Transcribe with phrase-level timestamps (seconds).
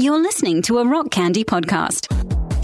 [0.00, 2.10] You're listening to a Rock Candy podcast.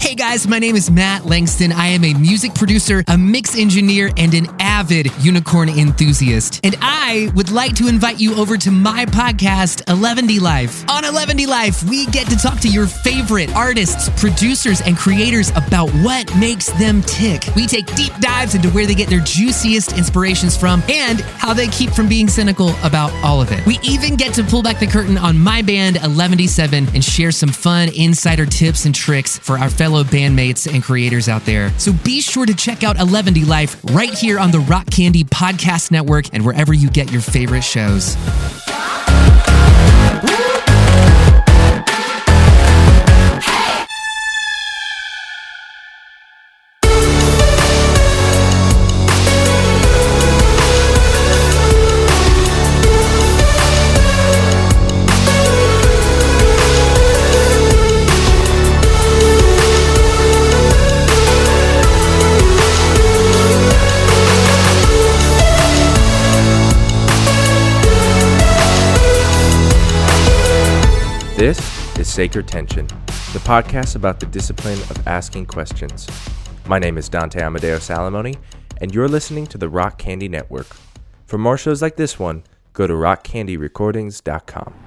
[0.01, 1.71] Hey guys, my name is Matt Langston.
[1.71, 6.59] I am a music producer, a mix engineer, and an avid unicorn enthusiast.
[6.63, 10.87] And I would like to invite you over to my podcast, 11D Life.
[10.87, 15.89] On 11D Life, we get to talk to your favorite artists, producers, and creators about
[16.05, 17.43] what makes them tick.
[17.55, 21.69] We take deep dives into where they get their juiciest inspirations from and how they
[21.69, 23.65] keep from being cynical about all of it.
[23.65, 27.49] We even get to pull back the curtain on my band, 11D7, and share some
[27.49, 31.71] fun insider tips and tricks for our fellow bandmates and creators out there.
[31.79, 35.91] So be sure to check out 11D Life right here on the Rock Candy Podcast
[35.91, 38.15] Network and wherever you get your favorite shows.
[71.47, 72.87] This is Sacred Tension,
[73.31, 76.05] the podcast about the discipline of asking questions.
[76.67, 78.35] My name is Dante Amadeo Salamoni,
[78.81, 80.67] and you're listening to the Rock Candy Network.
[81.25, 84.86] For more shows like this one, go to rockcandyrecordings.com.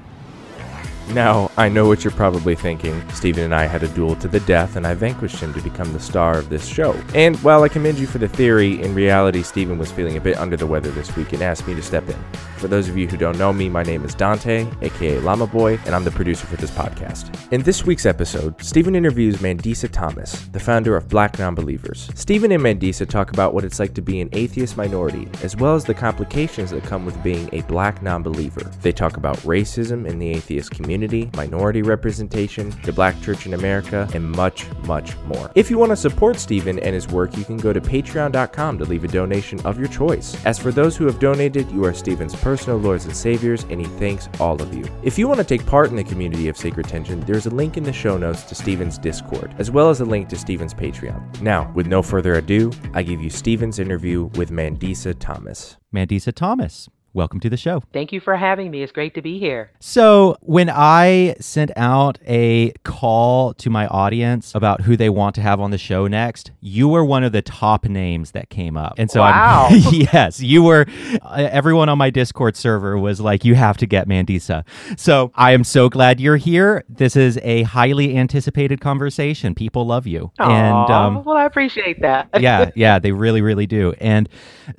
[1.15, 3.03] Now, I know what you're probably thinking.
[3.11, 5.93] Steven and I had a duel to the death, and I vanquished him to become
[5.93, 6.93] the star of this show.
[7.17, 10.39] And while I commend you for the theory, in reality, Steven was feeling a bit
[10.39, 12.17] under the weather this week and asked me to step in.
[12.59, 15.81] For those of you who don't know me, my name is Dante, aka Llama Boy,
[15.87, 17.35] and I'm the producer for this podcast.
[17.53, 22.17] In this week's episode, Steven interviews Mandisa Thomas, the founder of Black Nonbelievers.
[22.17, 25.75] Steven and Mandisa talk about what it's like to be an atheist minority, as well
[25.75, 28.71] as the complications that come with being a black nonbeliever.
[28.83, 31.00] They talk about racism in the atheist community,
[31.35, 35.51] minority representation, the black church in America, and much, much more.
[35.55, 38.85] If you want to support Steven and his work, you can go to patreon.com to
[38.85, 40.37] leave a donation of your choice.
[40.45, 43.87] As for those who have donated, you are Steven's personal lords and saviors, and he
[43.99, 44.85] thanks all of you.
[45.03, 47.77] If you want to take part in the community of Sacred Tension, there's a link
[47.77, 51.41] in the show notes to Steven's Discord, as well as a link to Steven's Patreon.
[51.41, 55.77] Now, with no further ado, I give you Steven's interview with Mandisa Thomas.
[55.95, 56.89] Mandisa Thomas.
[57.13, 57.83] Welcome to the show.
[57.93, 58.85] Thank you for having me.
[58.85, 59.73] It's great to be here.
[59.81, 65.41] So, when I sent out a call to my audience about who they want to
[65.41, 68.95] have on the show next, you were one of the top names that came up.
[68.97, 69.67] And so, Wow.
[69.71, 69.83] I'm,
[70.13, 70.87] yes, you were.
[71.23, 74.63] Uh, everyone on my Discord server was like, "You have to get Mandisa."
[74.97, 76.85] So, I am so glad you're here.
[76.89, 79.57] This is a highly anticipated conversation.
[79.57, 82.29] People love you, and um, well, I appreciate that.
[82.39, 83.95] yeah, yeah, they really, really do.
[84.01, 84.29] And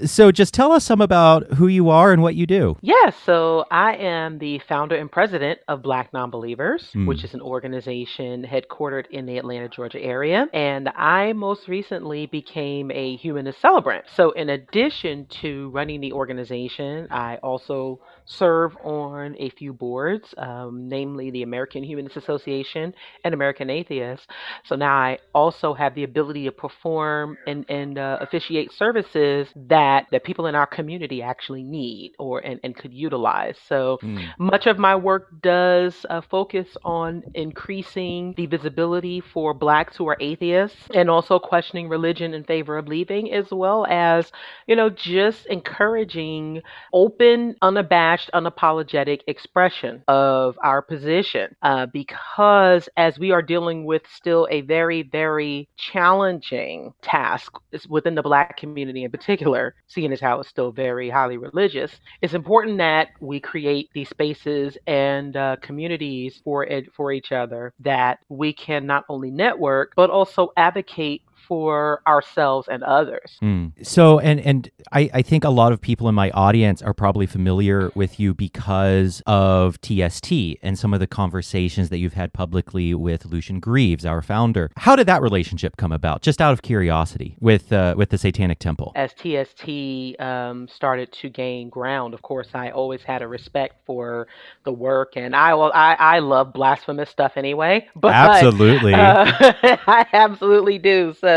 [0.06, 2.78] so, just tell us some about who you are and what you do.
[2.82, 7.08] Yeah, so I am the founder and president of Black Nonbelievers, Mm.
[7.08, 10.48] which is an organization headquartered in the Atlanta, Georgia area.
[10.54, 14.06] And I most recently became a humanist celebrant.
[14.16, 18.00] So, in addition to running the organization, I also
[18.32, 22.94] serve on a few boards, um, namely the American Humanist Association
[23.24, 24.28] and American Atheists.
[24.64, 30.06] So now I also have the ability to perform and, and uh, officiate services that,
[30.12, 33.58] that people in our community actually need or and, and could utilize.
[33.68, 34.34] So Mm.
[34.40, 40.18] much of my work does uh, focus on increasing the visibility for blacks who are
[40.20, 44.32] atheists and also questioning religion in favor of believing, as well as,
[44.68, 46.62] you know, just encouraging
[46.94, 51.56] open, unabashed, unapologetic expression of our position.
[51.62, 57.52] Uh, because as we are dealing with still a very, very challenging task
[57.90, 62.34] within the black community in particular, seeing as how it's still very highly religious, it's
[62.34, 68.20] important that we create these spaces and uh, communities for it for each other that
[68.30, 73.38] we can not only network but also advocate for ourselves and others.
[73.42, 73.72] Mm.
[73.86, 77.26] So, and and I, I think a lot of people in my audience are probably
[77.26, 80.32] familiar with you because of TST
[80.62, 84.72] and some of the conversations that you've had publicly with Lucien Greaves, our founder.
[84.78, 86.22] How did that relationship come about?
[86.22, 88.92] Just out of curiosity, with uh, with the Satanic Temple.
[88.96, 94.28] As TST um, started to gain ground, of course, I always had a respect for
[94.64, 97.88] the work, and I well, I, I love blasphemous stuff anyway.
[98.02, 98.94] But Absolutely.
[98.96, 99.32] uh,
[99.88, 101.14] I absolutely do.
[101.20, 101.28] So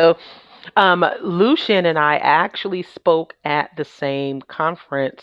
[0.77, 5.23] Um, Lucien and I actually spoke at the same conference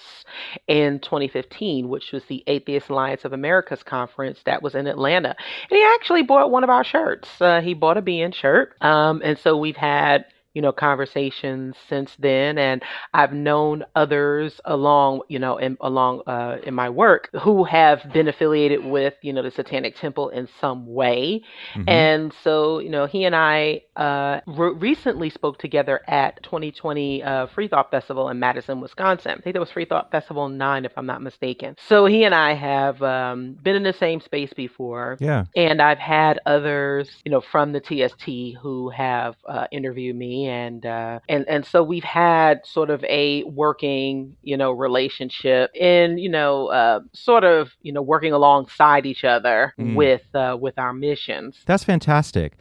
[0.68, 5.36] in 2015, which was the Atheist Alliance of America's conference that was in Atlanta.
[5.70, 7.30] And he actually bought one of our shirts.
[7.42, 8.76] Uh, he bought a BN shirt.
[8.82, 12.84] Um, and so we've had you know, conversations since then, and
[13.14, 18.28] I've known others along, you know, in, along uh, in my work who have been
[18.28, 21.42] affiliated with, you know, the Satanic Temple in some way,
[21.74, 21.88] mm-hmm.
[21.88, 27.48] and so, you know, he and I uh, re- recently spoke together at 2020 uh,
[27.48, 29.38] Free Thought Festival in Madison, Wisconsin.
[29.38, 31.76] I think that was Free Thought Festival nine, if I'm not mistaken.
[31.88, 36.00] So he and I have um, been in the same space before, yeah, and I've
[36.00, 41.48] had others, you know, from the TST who have uh, interviewed me and uh, and
[41.48, 47.00] and so we've had sort of a working you know relationship in you know uh,
[47.14, 49.96] sort of you know working alongside each other mm.
[49.96, 51.58] with uh, with our missions.
[51.66, 52.54] That's fantastic.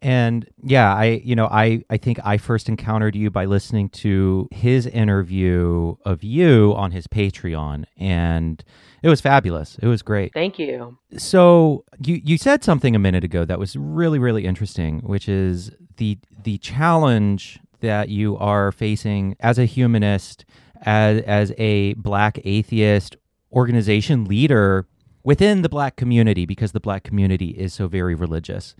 [0.00, 4.48] And yeah, I you know I I think I first encountered you by listening to
[4.50, 8.62] his interview of you on his Patreon and
[9.02, 9.78] it was fabulous.
[9.80, 10.32] It was great.
[10.32, 10.98] Thank you.
[11.16, 15.70] So you you said something a minute ago that was really really interesting, which is
[15.96, 20.44] the the challenge that you are facing as a humanist,
[20.82, 23.16] as as a black atheist
[23.52, 24.86] organization leader
[25.22, 28.74] within the black community because the black community is so very religious.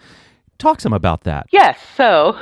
[0.59, 1.47] Talk some about that.
[1.53, 1.79] Yes.
[1.97, 2.37] So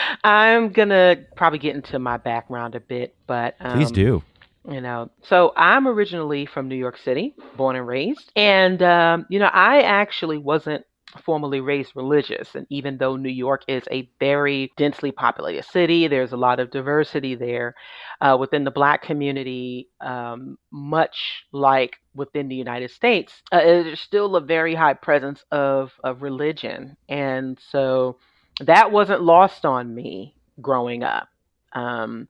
[0.24, 3.54] I'm going to probably get into my background a bit, but.
[3.60, 4.22] Um, Please do.
[4.70, 8.30] You know, so I'm originally from New York City, born and raised.
[8.36, 10.84] And, um, you know, I actually wasn't
[11.24, 12.54] formally raised religious.
[12.54, 16.70] And even though New York is a very densely populated city, there's a lot of
[16.70, 17.74] diversity there
[18.20, 23.42] uh, within the Black community, um, much like within the United States.
[23.50, 26.96] Uh, there's still a very high presence of, of religion.
[27.08, 28.18] And so
[28.60, 31.28] that wasn't lost on me growing up.
[31.72, 32.28] Um,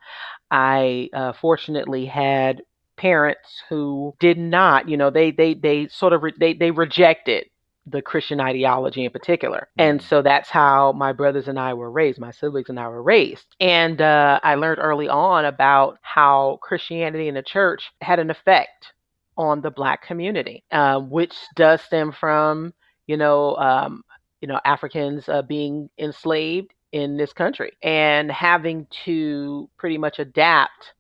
[0.51, 2.63] I uh, fortunately had
[2.97, 7.47] parents who did not, you know, they they they sort of re- they they rejected
[7.87, 9.69] the Christian ideology in particular.
[9.79, 10.03] And mm.
[10.03, 13.47] so that's how my brothers and I were raised, my siblings and I were raised.
[13.59, 18.93] And uh, I learned early on about how Christianity and the church had an effect
[19.37, 22.75] on the black community, uh, which does stem from,
[23.07, 24.05] you know, um,
[24.41, 30.95] you know, Africans uh, being enslaved in this country and having to pretty much adapt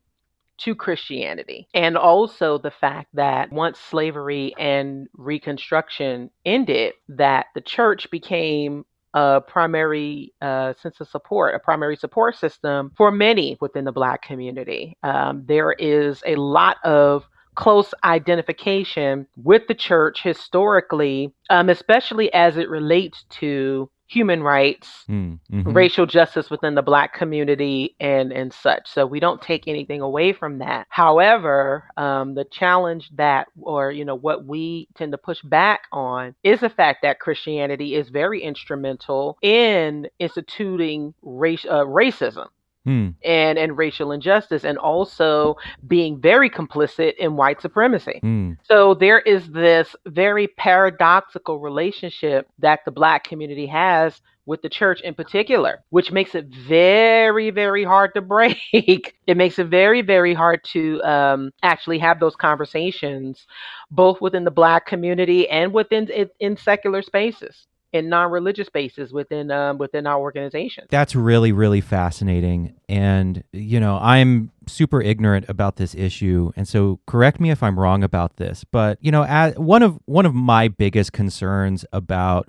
[0.60, 1.68] to Christianity.
[1.74, 8.84] And also the fact that once slavery and Reconstruction ended, that the church became
[9.14, 14.22] a primary uh, sense of support, a primary support system for many within the Black
[14.22, 14.96] community.
[15.02, 17.24] Um, there is a lot of
[17.56, 25.38] close identification with the church historically, um, especially as it relates to human rights, mm,
[25.50, 28.88] hmm racial justice within the black community, and and such.
[28.88, 30.86] So we don't take anything away from that.
[30.90, 36.34] However, um, the challenge that, or you know, what we tend to push back on
[36.42, 42.48] is the fact that Christianity is very instrumental in instituting race uh, racism.
[42.86, 43.14] Mm.
[43.22, 45.54] and and racial injustice and also
[45.86, 48.20] being very complicit in white supremacy.
[48.24, 48.56] Mm.
[48.62, 55.00] So there is this very paradoxical relationship that the black community has with the church
[55.02, 59.14] in particular, which makes it very, very hard to break.
[59.26, 63.46] it makes it very, very hard to um, actually have those conversations,
[63.90, 69.50] both within the Black community and within in, in secular spaces in non-religious spaces within
[69.50, 70.86] um, within our organization.
[70.90, 77.00] That's really really fascinating, and you know I'm super ignorant about this issue, and so
[77.06, 78.64] correct me if I'm wrong about this.
[78.64, 82.48] But you know, as one of one of my biggest concerns about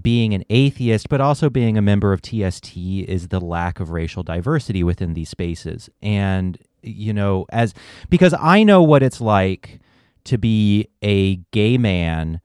[0.00, 4.22] being an atheist, but also being a member of TST, is the lack of racial
[4.22, 7.72] diversity within these spaces, and you know, as
[8.10, 9.80] because I know what it's like
[10.24, 12.40] to be a gay man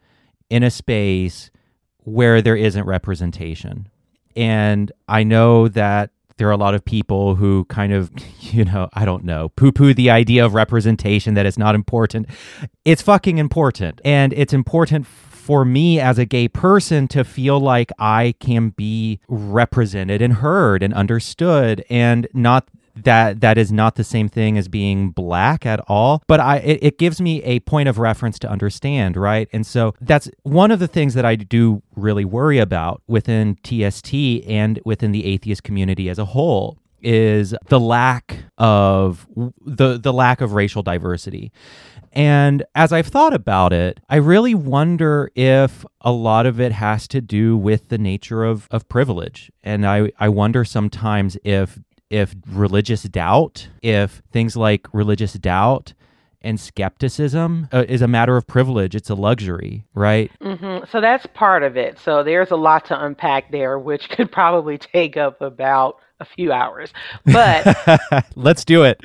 [0.50, 1.51] in a space
[2.08, 3.90] where there isn't representation.
[4.34, 8.10] And I know that there are a lot of people who kind of,
[8.40, 12.28] you know, I don't know, poo poo the idea of representation that it's not important.
[12.86, 14.00] It's fucking important.
[14.06, 19.20] And it's important for me as a gay person to feel like I can be
[19.28, 22.70] represented and heard and understood and not
[23.04, 26.80] that that is not the same thing as being black at all but i it,
[26.82, 30.80] it, gives me a point of reference to understand right and so that's one of
[30.80, 34.13] the things that i do really worry about within tst
[34.48, 39.27] and within the atheist community as a whole is the lack of
[39.62, 41.51] the the lack of racial diversity
[42.18, 47.08] and as I've thought about it, I really wonder if a lot of it has
[47.10, 49.51] to do with the nature of, of privilege.
[49.63, 51.77] And I, I wonder sometimes if
[52.10, 55.94] if religious doubt, if things like religious doubt
[56.42, 58.96] and skepticism uh, is a matter of privilege.
[58.96, 60.32] It's a luxury, right?
[60.42, 62.00] hmm So that's part of it.
[62.00, 66.52] So there's a lot to unpack there, which could probably take up about a few
[66.52, 66.94] hours.
[67.26, 67.66] But
[68.36, 69.00] Let's do it.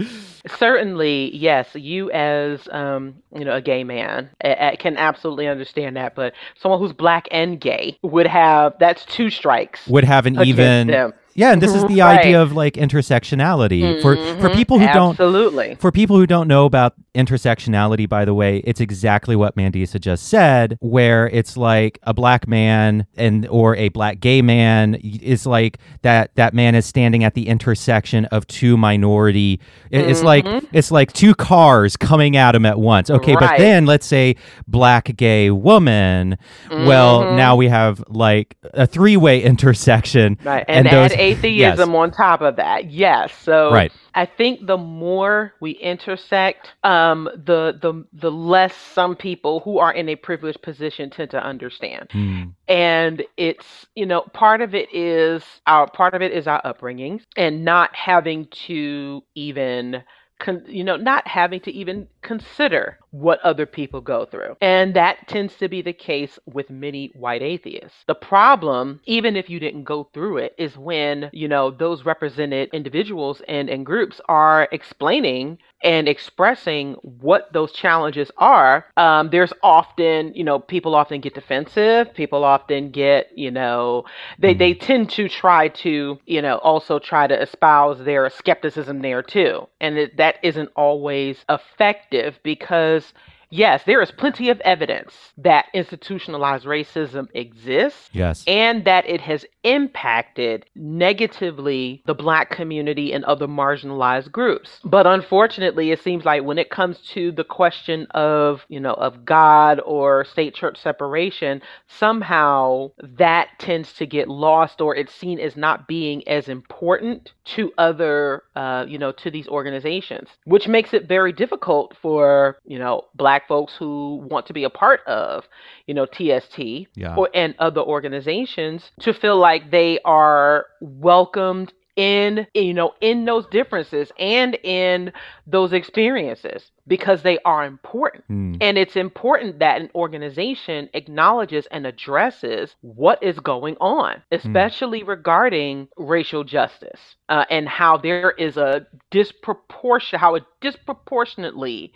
[0.57, 5.97] certainly, yes, you as um, you know a gay man a- a- can absolutely understand
[5.97, 6.15] that.
[6.15, 10.87] But someone who's black and gay would have that's two strikes Would have an even
[10.89, 11.13] them.
[11.35, 12.19] Yeah, and this is the Right.
[12.21, 14.55] idea of like intersectionality for for Mhm.
[14.55, 15.77] people who don't absolutely.
[15.81, 20.29] For people who don't know about intersectionality, by the way, it's exactly what Mandisa just
[20.29, 25.79] said, where it's like a black man and or a black gay man is like
[26.03, 29.61] that that man is standing at the intersection of two minority.
[29.91, 33.11] it- It's like it's like two cars coming at him at once.
[33.11, 33.63] Okay, but Mm-hmm.
[33.63, 34.35] Then let's say
[34.67, 36.37] black gay woman.
[36.71, 37.37] Well, Mhm.
[37.37, 40.65] now we have like a three way intersection, Right.
[40.69, 42.91] And, those atheism on top of that.
[42.91, 43.33] Yes.
[43.43, 43.93] So Right.
[44.15, 49.93] I think the more we intersect, um, the the the less some people who are
[49.93, 52.09] in a privileged position tend to understand.
[52.13, 52.43] Hmm.
[52.69, 57.23] And it's, you know, part of it is our part of it is our upbringing
[57.37, 60.03] and not having to even
[60.41, 64.57] con- you know, not having to even consider what other people go through.
[64.61, 68.05] And that tends to be the case with many white atheists.
[68.07, 72.71] The problem, even if you didn't go through it, is when, you know, those represented
[72.73, 80.33] individuals and, and groups are explaining and expressing what those challenges are, um, there's often,
[80.35, 82.15] you know, people often get defensive.
[82.15, 84.05] People often get, you know,
[84.39, 89.23] they, they tend to try to, you know, also try to espouse their skepticism there
[89.23, 89.67] too.
[89.81, 93.13] And it, that isn't always effective because this
[93.53, 98.43] yes, there is plenty of evidence that institutionalized racism exists Yes.
[98.47, 104.81] and that it has impacted negatively the black community and other marginalized groups.
[104.85, 109.25] But unfortunately, it seems like when it comes to the question of, you know, of
[109.25, 115.57] God or state church separation, somehow that tends to get lost or it's seen as
[115.57, 121.07] not being as important to other, uh, you know, to these organizations, which makes it
[121.07, 125.45] very difficult for, you know, black folks who want to be a part of,
[125.87, 127.15] you know, TST Yeah.
[127.17, 133.47] or and other organizations to feel like they are welcomed in you know in those
[133.49, 135.13] differences and in
[135.47, 138.55] those experiences because they are important Hmm.
[138.63, 145.89] and it's important that an organization acknowledges and addresses what is going on, especially regarding
[145.99, 151.93] racial justice uh, and how there is a disproportion, how it disproportionately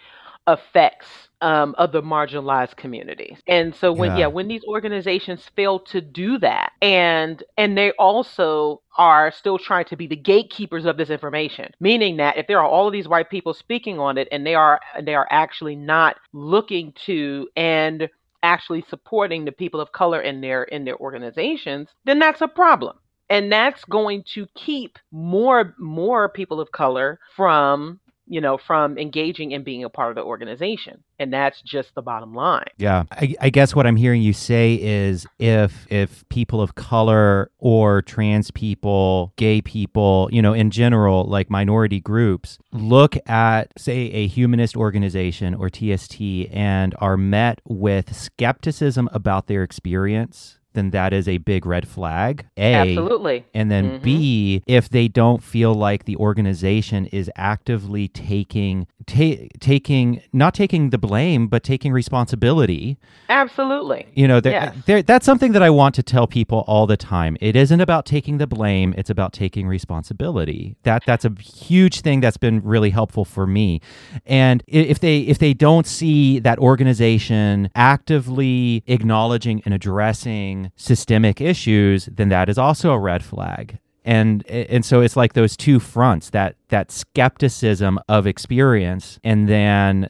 [0.46, 1.06] affects
[1.42, 3.38] um, the marginalized communities.
[3.46, 4.20] And so when Yeah.
[4.20, 9.84] yeah, when these organizations fail to do that, and and they also are still trying
[9.86, 13.08] to be the gatekeepers of this information, meaning that if there are all of these
[13.08, 18.08] white people speaking on it, and they are they are actually not looking to and
[18.42, 22.96] actually supporting the people of color in their in their organizations, then that's a problem.
[23.28, 29.54] And that's going to keep more more people of color from you know from engaging
[29.54, 31.02] and being a part of the organization.
[31.18, 32.66] And that's just the bottom line.
[32.76, 37.50] Yeah, I, I guess what I'm hearing you say is if if people of color
[37.58, 44.10] or trans people, gay people, you know, in general, like minority groups, look at say
[44.10, 51.12] a humanist organization or TST and are met with skepticism about their experience, then that
[51.12, 52.46] is a big red flag.
[52.56, 54.02] A absolutely and then Mhm.
[54.02, 60.90] B, if they don't feel like the organization is actively taking ta- taking not taking
[60.90, 62.98] the blame, but taking responsibility.
[63.28, 65.04] absolutely You know, there, Yes.
[65.06, 67.36] that's something that I want to tell people all the time.
[67.40, 70.76] It isn't about taking the blame; it's about taking responsibility.
[70.84, 73.80] That that's a huge thing that's been really helpful for me.
[74.26, 82.06] And if they if they don't see that organization actively acknowledging and addressing systemic issues,
[82.06, 83.78] then that is also a red flag.
[84.06, 90.04] And and so it's like those two fronts that that skepticism of experience and then
[90.04, 90.08] uh,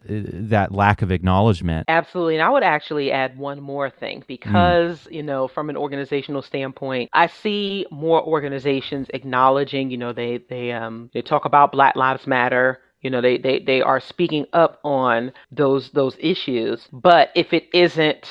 [0.48, 1.86] that lack of acknowledgement.
[1.88, 2.34] Absolutely.
[2.34, 7.08] And I would actually add one more thing because, you know, from an organizational standpoint,
[7.14, 12.26] I see more organizations acknowledging, you know, they they um they talk about Black Lives
[12.26, 12.80] Matter.
[13.06, 16.88] You know, they, they, they are speaking up on those those issues.
[16.92, 18.28] But if it isn't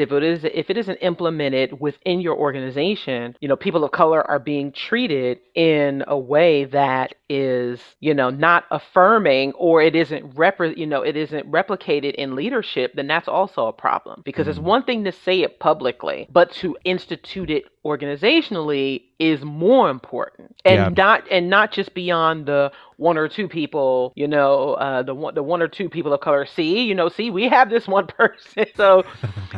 [0.00, 4.28] if it is if it isn't implemented within your organization, you know, people of color
[4.28, 10.34] are being treated in a way that is, you know, not affirming or it isn't
[10.34, 14.22] repre- you know, it isn't replicated in leadership, then that's also a problem.
[14.24, 14.66] Because it's Mm.
[14.74, 20.94] one thing to say it publicly, but to institute it organizationally is more important and
[20.94, 20.96] Yeah.
[20.96, 25.34] not and not just beyond the one or two people you know uh the one
[25.34, 28.06] the one or two people of color see you know see we have this one
[28.18, 29.04] person so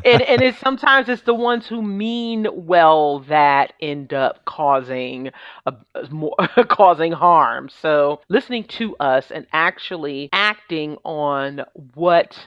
[0.05, 5.31] and and it's sometimes it's the ones who mean well that end up causing
[5.67, 6.35] a, a more
[6.69, 12.39] causing harm so listening to us and actually acting on what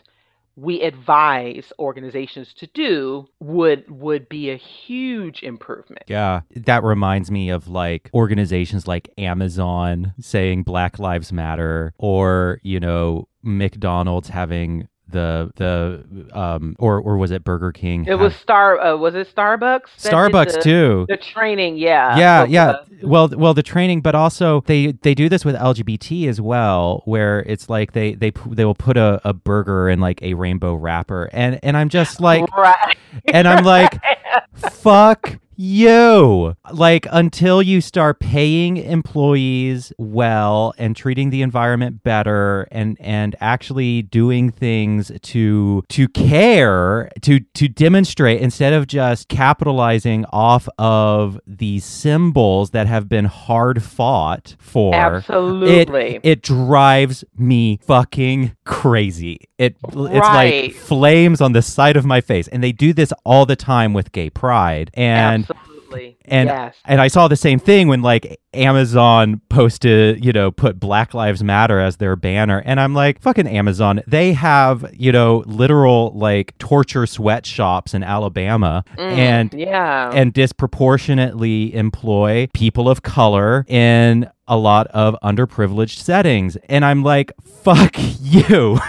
[0.58, 6.04] we advise organizations to do would would be a huge improvement.
[6.08, 12.80] Yeah, that reminds me of like organizations like Amazon saying Black Lives Matter, or you
[12.80, 18.06] know McDonald's having the the um or or was it Burger King?
[18.06, 19.88] It was Star uh, was it Starbucks?
[19.98, 21.06] Starbucks the, too.
[21.08, 22.18] The training, yeah.
[22.18, 22.76] yeah, yeah.
[23.02, 27.40] Well, well, the training, but also they they do this with LGBT as well, where
[27.42, 31.30] it's like they they they will put a, a burger in like a rainbow wrapper,
[31.32, 32.98] and and I'm just like, right.
[33.26, 33.98] and I'm like,
[34.56, 36.56] fuck you.
[36.72, 44.04] Like until you start paying employees well and treating the environment better and and actually
[44.04, 51.84] doing things to to care to to demonstrate instead of just capitalizing off of these
[51.84, 56.16] symbols that have been hard fought for Absolutely.
[56.16, 59.47] it, it drives me fucking crazy.
[59.58, 59.94] It it's
[60.28, 63.94] like flames on the side of my face, and they do this all the time
[63.94, 64.92] with gay pride.
[64.94, 66.18] And Absolutely.
[66.26, 66.76] and yes.
[66.86, 71.44] and I saw the same thing when like Amazon posted, you know, put Black Lives
[71.44, 74.02] Matter as their banner, and I'm like, fucking Amazon.
[74.06, 80.12] They have you know literal like torture sweatshops in Alabama, Mm, and yeah.
[80.14, 86.56] and disproportionately employ people of color in a lot of underprivileged settings.
[86.70, 87.32] And I'm like,
[87.64, 88.80] fuck you.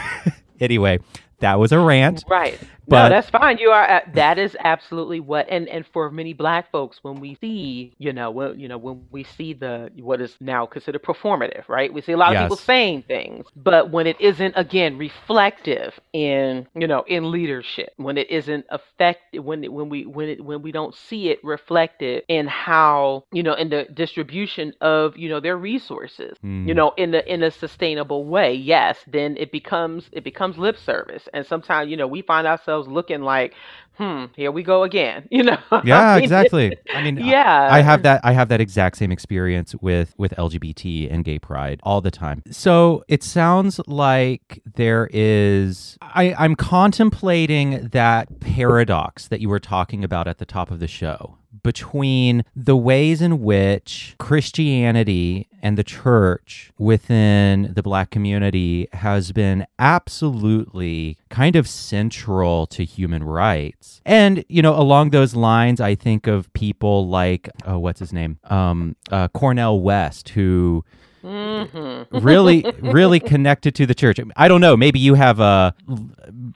[0.60, 0.98] Anyway,
[1.40, 2.24] that was a rant.
[2.28, 2.58] Right.
[2.86, 3.58] But- no, that's fine.
[3.58, 3.84] You are.
[3.84, 5.46] At, that is absolutely what.
[5.50, 9.04] And and for many Black folks, when we see, you know, when you know, when
[9.10, 11.92] we see the what is now considered performative, right?
[11.92, 16.66] We see a lot of people saying things, but when it isn't again reflective in,
[16.74, 20.72] you know, in leadership, when it isn't effective, when when we when it when we
[20.72, 25.58] don't see it reflected in how, you know, in the distribution of, you know, their
[25.58, 26.66] resources, Hmm.
[26.66, 30.78] you know, in the in a sustainable way, yes, then it becomes it becomes lip
[30.78, 33.54] service, and sometimes, you know, we find ourselves looking like,
[33.96, 35.58] hmm, here we go again, you know?
[35.84, 36.76] Yeah, I mean, exactly.
[36.94, 37.68] I mean, I- Yeah.
[37.70, 41.80] I have that I have that exact same experience with with LGBT and gay pride
[41.82, 42.42] all the time.
[42.50, 50.04] So it sounds like there is I, I'm contemplating that paradox that you were talking
[50.04, 55.84] about at the top of the show between the ways in which Christianity and the
[55.84, 64.00] church within the black community has been absolutely kind of central to human rights.
[64.04, 68.38] And, you know, along those lines, I think of people like, oh, what's his name?
[68.44, 70.84] Um, uh, Cornel West, who
[71.24, 72.06] Mhm.
[72.12, 75.74] really really connected to the church i don't know maybe you have a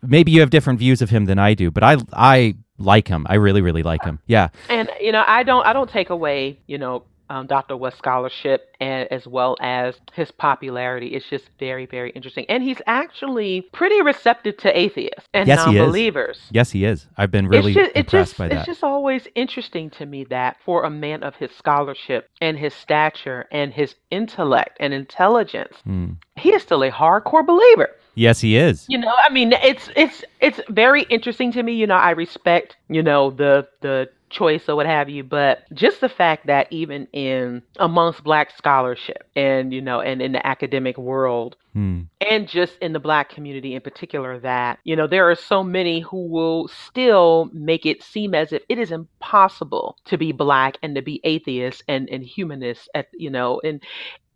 [0.02, 3.26] maybe you have different views of him than i do but i i like him
[3.28, 6.58] i really really like him yeah And you know, I don't I don't take away,
[6.66, 7.76] you know, um, Dr.
[7.78, 11.08] West scholarship and as well as his popularity.
[11.08, 12.44] It's just very, very interesting.
[12.50, 15.76] And he's actually pretty receptive to atheists and Yes, he is.
[15.76, 16.40] non-believers.
[16.50, 18.58] yes he is i've been really just, impressed just, by that.
[18.58, 22.74] It's just always interesting to me that for a man of his scholarship and his
[22.74, 26.12] stature and his intellect and intelligence, Hmm.
[26.36, 27.90] he is still a hardcore believer.
[28.14, 31.74] Yes he is You know, I mean, it's it's it's very interesting to me.
[31.74, 36.00] You know, I respect you know the the choice or what have you, but just
[36.00, 40.98] the fact that even in amongst Black scholarship and you know and in the academic
[40.98, 42.02] world Hmm.
[42.20, 46.00] and just in the black community in particular that you know there are so many
[46.00, 50.94] who will still make it seem as if it is impossible to be black and
[50.96, 53.82] to be atheist and and humanist at you know and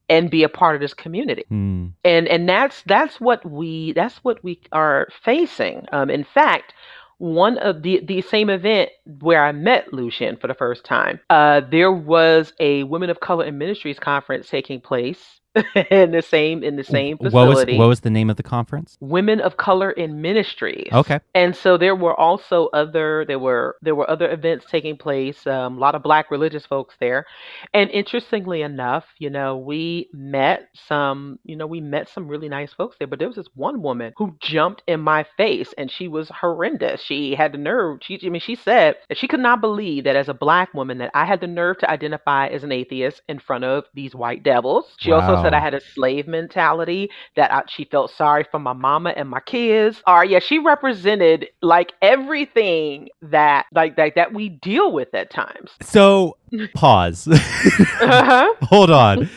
[0.09, 1.89] and be a part of this community Hmm.
[2.05, 6.73] and and that's that's what we that's what we are facing um in fact
[7.19, 8.91] one of the the same event
[9.21, 13.47] where I met Lucien for the first time, uh, there was a Women of Color
[13.47, 15.41] in Ministries conference taking place
[15.91, 17.33] in the same in the same facility.
[17.35, 18.97] What was what was the name of the conference?
[19.01, 20.89] Women of Color in Ministries.
[20.93, 21.21] Okay.
[21.35, 25.47] And so there were also other there were there were other events taking place.
[25.47, 27.27] Um, a lot of Black religious folks there,
[27.73, 32.73] and interestingly enough, you know, we met some you know we met some really nice
[32.73, 33.09] folks there.
[33.09, 37.01] But there was this one woman who jumped in my face, and she was horrendous.
[37.01, 38.01] She had the nerve.
[38.03, 40.99] She I mean she said that she could not believe that as a Black woman
[40.99, 44.43] that I had the nerve to identify as an atheist in front of these white
[44.43, 44.85] devils.
[44.99, 48.73] She also said I had a slave mentality that I, she felt sorry for my
[48.73, 50.03] mama and my kids.
[50.07, 55.73] Or yeah, she represented like everything that like that that we deal with at times.
[55.83, 56.37] So
[56.75, 57.29] pause.
[57.29, 58.55] Uh-huh.
[58.63, 59.29] Hold on.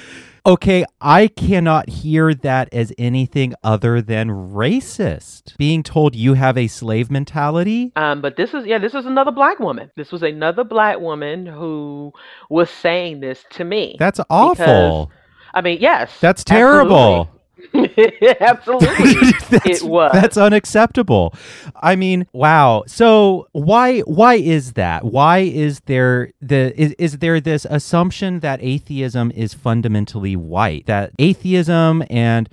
[0.45, 5.57] Okay, I cannot hear that as anything other than racist.
[5.57, 7.91] Being told you have a slave mentality?
[7.95, 9.91] Um, but this is yeah, this is another black woman.
[9.95, 12.13] This was another black woman who
[12.49, 13.95] was saying this to me.
[13.99, 15.11] That's awful.
[15.53, 17.21] I mean, yes, That's terrible.
[17.21, 17.35] absolutely.
[18.41, 18.89] Absolutely.
[19.71, 20.11] it was.
[20.13, 21.35] That's unacceptable.
[21.75, 22.83] I mean, wow.
[22.87, 25.03] So why why is that?
[25.05, 30.87] Why is there the is, is there this assumption that atheism is fundamentally white?
[30.87, 32.49] That atheism and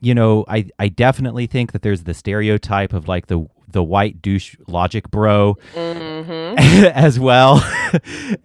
[0.00, 4.20] you know, I I definitely think that there's the stereotype of like the the white
[4.20, 6.56] douche logic bro Mhm.
[6.92, 7.62] as well.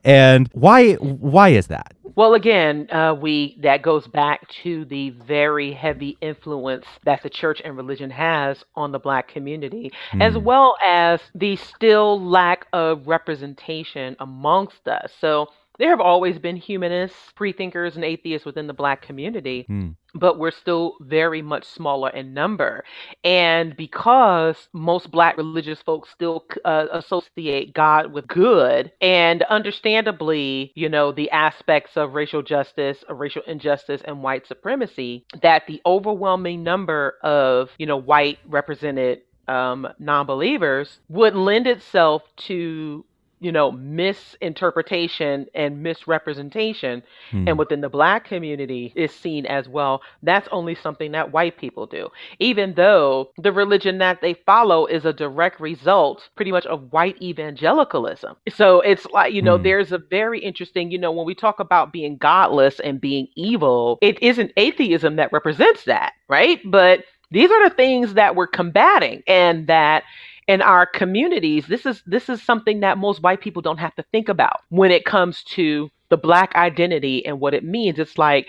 [0.03, 1.94] and why why is that?
[2.15, 7.61] Well, again, uh, we that goes back to the very heavy influence that the church
[7.63, 10.43] and religion has on the black community, as Hmm.
[10.43, 15.13] well as the still lack of representation amongst us.
[15.19, 15.47] So
[15.77, 19.89] there have always been humanists, freethinkers, and atheists within the black community Hmm.
[20.15, 22.83] But we're still very much smaller in number.
[23.23, 30.89] And because most black religious folks still uh, associate God with good, and understandably, you
[30.89, 37.15] know, the aspects of racial justice, racial injustice, and white supremacy, that the overwhelming number
[37.21, 43.05] of, you know, white represented um, non believers would lend itself to
[43.39, 47.47] you know misinterpretation and misrepresentation Hmm.
[47.47, 51.85] and within the black community is seen as well that's only something that white people
[51.85, 56.91] do even though the religion that they follow is a direct result pretty much of
[56.91, 59.63] white evangelicalism so it's like you know Hmm.
[59.63, 63.97] there's a very interesting you know when we talk about being godless and being evil
[64.01, 69.23] it isn't atheism that represents that right but these are the things that we're combating
[69.27, 70.03] and that
[70.47, 74.03] in our communities this is this is something that most white people don't have to
[74.11, 77.97] think about when it comes to the black identity and what it means.
[77.99, 78.47] It's like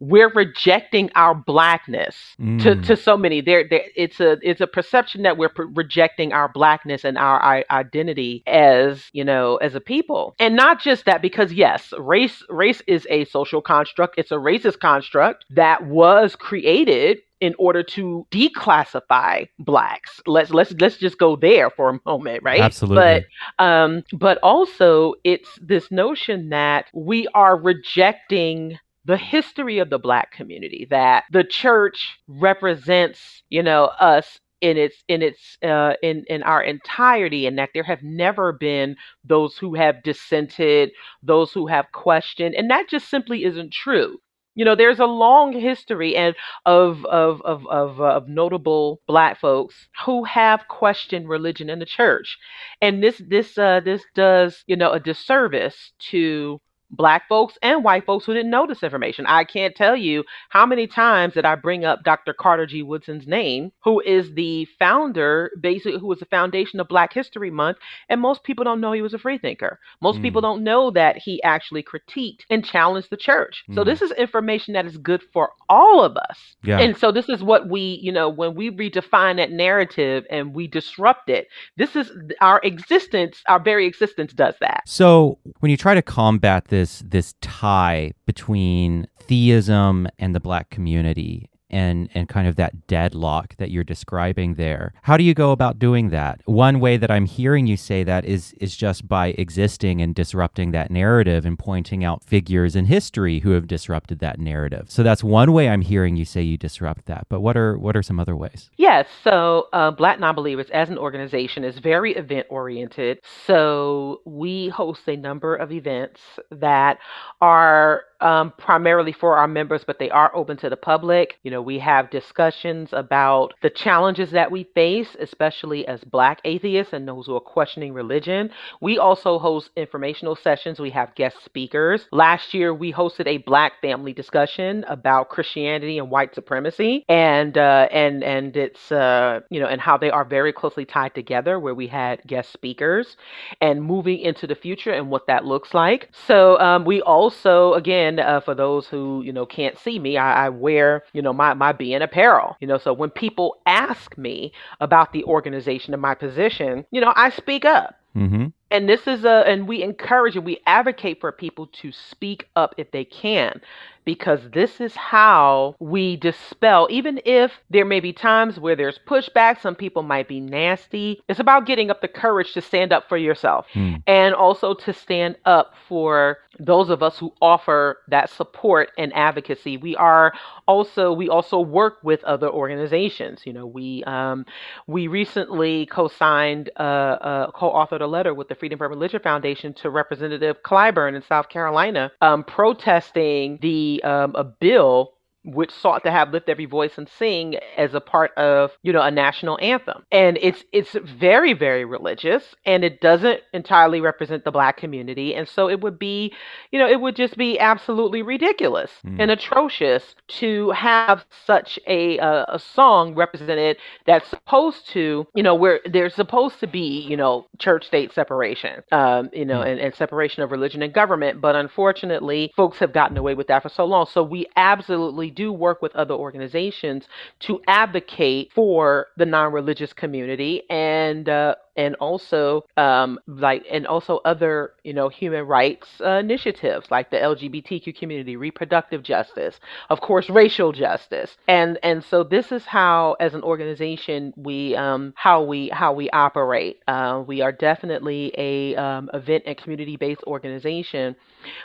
[0.00, 2.44] we're rejecting our blackness to,
[2.76, 2.86] Mm.
[2.86, 3.40] to so many.
[3.40, 7.42] There there it's a it's a perception that we're pre- rejecting our blackness and our,
[7.42, 10.36] i- identity as you know as a people.
[10.38, 14.14] And not just that because yes race race is a social construct.
[14.18, 20.20] It's a racist construct that was created in order to declassify blacks.
[20.26, 22.60] Let's let's let's just go there for a moment right?
[22.60, 23.26] Absolutely.
[23.58, 29.98] but um, but also it's this notion that we are rejecting the history of the
[29.98, 36.24] black community that the church represents you know us in its in its uh, in
[36.28, 40.90] in our entirety and that there have never been those who have dissented
[41.22, 44.18] those who have questioned and that just simply isn't true
[44.58, 46.34] you know there's a long history and
[46.66, 51.86] of of of of, uh, of notable black folks who have questioned religion in the
[51.86, 52.38] church.
[52.82, 58.04] And this this uh this does you know a disservice to black folks and white
[58.06, 61.54] folks who didn't know this information i can't tell you how many times that i
[61.54, 66.24] bring up dr carter g woodson's name who is the founder basically who was the
[66.26, 67.76] foundation of black history month
[68.08, 70.22] and most people don't know he was a freethinker most Mm.
[70.22, 73.86] people don't know that he actually critiqued and challenged the church so Mm.
[73.86, 76.80] this is information that is good for all of us yeah.
[76.80, 80.66] and so this is what we, you know, when we redefine that narrative and we
[80.66, 81.46] disrupt it,
[81.76, 84.82] this is our existence, our very existence does that.
[84.86, 90.70] So when you try to combat this this this tie between theism and the black
[90.70, 95.52] community and and kind of that deadlock that you're describing there, how do you go
[95.52, 96.40] about doing that?
[96.46, 100.72] One way that I'm hearing you say that is is just by existing and disrupting
[100.72, 104.86] that narrative and pointing out figures in history who have disrupted that narrative.
[104.90, 107.26] So that's one way I'm hearing you say you disrupt that.
[107.28, 108.70] But what are what are some other ways?
[108.76, 113.20] Yes, so uh, Black Non-Believers as an organization is very event oriented.
[113.46, 116.98] So we host a number of events that
[117.40, 121.38] are um, primarily for our members, but they are open to the public.
[121.42, 126.40] You know, know, we have discussions about the challenges that we face, especially as Black
[126.44, 128.50] atheists and those who are questioning religion.
[128.80, 130.78] We also host informational sessions.
[130.78, 132.06] We have guest speakers.
[132.12, 137.88] Last year, we hosted a Black family discussion about Christianity and white supremacy, and uh,
[137.90, 141.58] and and it's uh, you know and how they are very closely tied together.
[141.58, 143.16] Where we had guest speakers,
[143.60, 146.10] and moving into the future and what that looks like.
[146.26, 150.46] So um, we also, again, uh, for those who you know can't see me, I,
[150.46, 152.56] I wear you know my my BN apparel.
[152.60, 157.12] You know, so when people ask me about the organization and my position, you know,
[157.16, 157.96] I speak up.
[158.16, 158.46] Mm-hmm.
[158.70, 162.74] And this is a, and we encourage and we advocate for people to speak up
[162.76, 163.60] if they can,
[164.08, 169.60] because this is how we dispel, even if there may be times where there's pushback,
[169.60, 171.20] some people might be nasty.
[171.28, 174.02] It's about getting up the courage to stand up for yourself Mm.
[174.06, 179.76] and also to stand up for those of us who offer that support and advocacy.
[179.76, 180.32] We are
[180.66, 183.42] also, we also work with other organizations.
[183.44, 184.44] You know, we, um,
[184.86, 189.90] we recently co-signed, uh, uh, co-authored a letter with the Freedom from Religion Foundation to
[189.90, 195.17] Representative Clyburn in South Carolina, um, protesting the um, a bill
[195.54, 199.02] which sought to have lift every voice and sing as a part of you know
[199.02, 204.50] a national anthem and it's it's very very religious and it doesn't entirely represent the
[204.52, 206.32] black community and so it would be
[206.72, 209.20] you know it would just be absolutely ridiculous Mm.
[209.20, 215.54] and atrocious to have such a uh, a song represented that's supposed to you know
[215.54, 219.72] where there's supposed to be you know church state separation um you know Mm.
[219.72, 223.62] and, and separation of religion and government but unfortunately folks have gotten away with that
[223.62, 227.04] for so long so we absolutely do work with other organizations
[227.46, 234.72] to advocate for the non-religious community and uh and also um like and also other
[234.84, 239.58] you know human rights uh, initiatives like the lgbtq community reproductive justice
[239.90, 241.36] of course racial justice.
[241.48, 246.10] And and so this is how as an organization we um how we how we
[246.10, 246.80] operate.
[246.88, 251.16] Uh, we are definitely a um, event and community based organization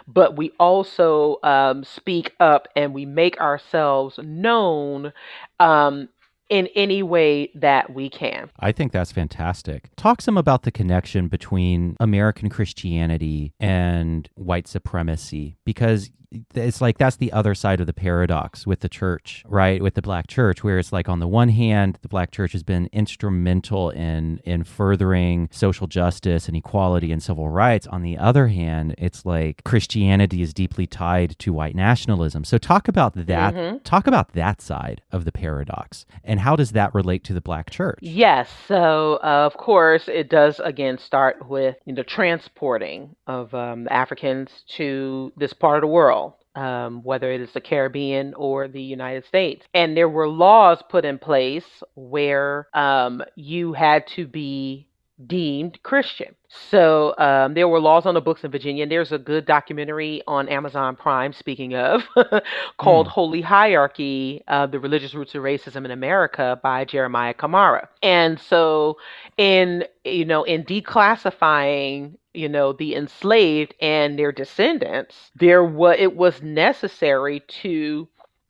[0.08, 5.12] but we also um, speak up and we make ourselves known
[5.60, 6.10] um,
[6.50, 9.90] in any way that we can I think that's fantastic.
[9.96, 16.10] Talk some about the connection between American Christianity and white supremacy because
[16.56, 19.84] it's like that's the other side of the paradox with the church, right?
[19.84, 22.64] With the black church where it's like on the one hand, the black church has
[22.64, 27.86] been instrumental in in furthering social justice and equality and civil rights.
[27.86, 32.44] On the other hand, it's like Christianity is deeply tied to white nationalism.
[32.44, 33.84] So talk about that Mhm.
[33.84, 37.70] talk about that side of the paradox and how does that relate to the black
[37.70, 38.00] church?
[38.02, 38.50] Yes.
[38.68, 44.50] So, uh, of course, it does again start with you know transporting of um, Africans
[44.78, 46.34] to this part of the world.
[46.56, 49.66] Um, whether it is the Caribbean or the United States.
[49.74, 51.66] And there were laws put in place
[51.96, 54.88] where um, you had to be
[55.28, 56.36] deemed Christian.
[56.70, 58.84] So um, there were laws on the books in Virginia.
[58.84, 62.04] And there's a good documentary on Amazon Prime, speaking of,
[62.78, 67.90] called Holy Hierarchy uh, The Religious Roots of Racism in America by Jeremiah Camara.
[68.02, 68.98] And so,
[69.38, 76.16] in you know, in declassifying you know the enslaved and their descendants there was it
[76.16, 78.08] was necessary to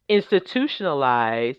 [0.10, 1.58] institutionalize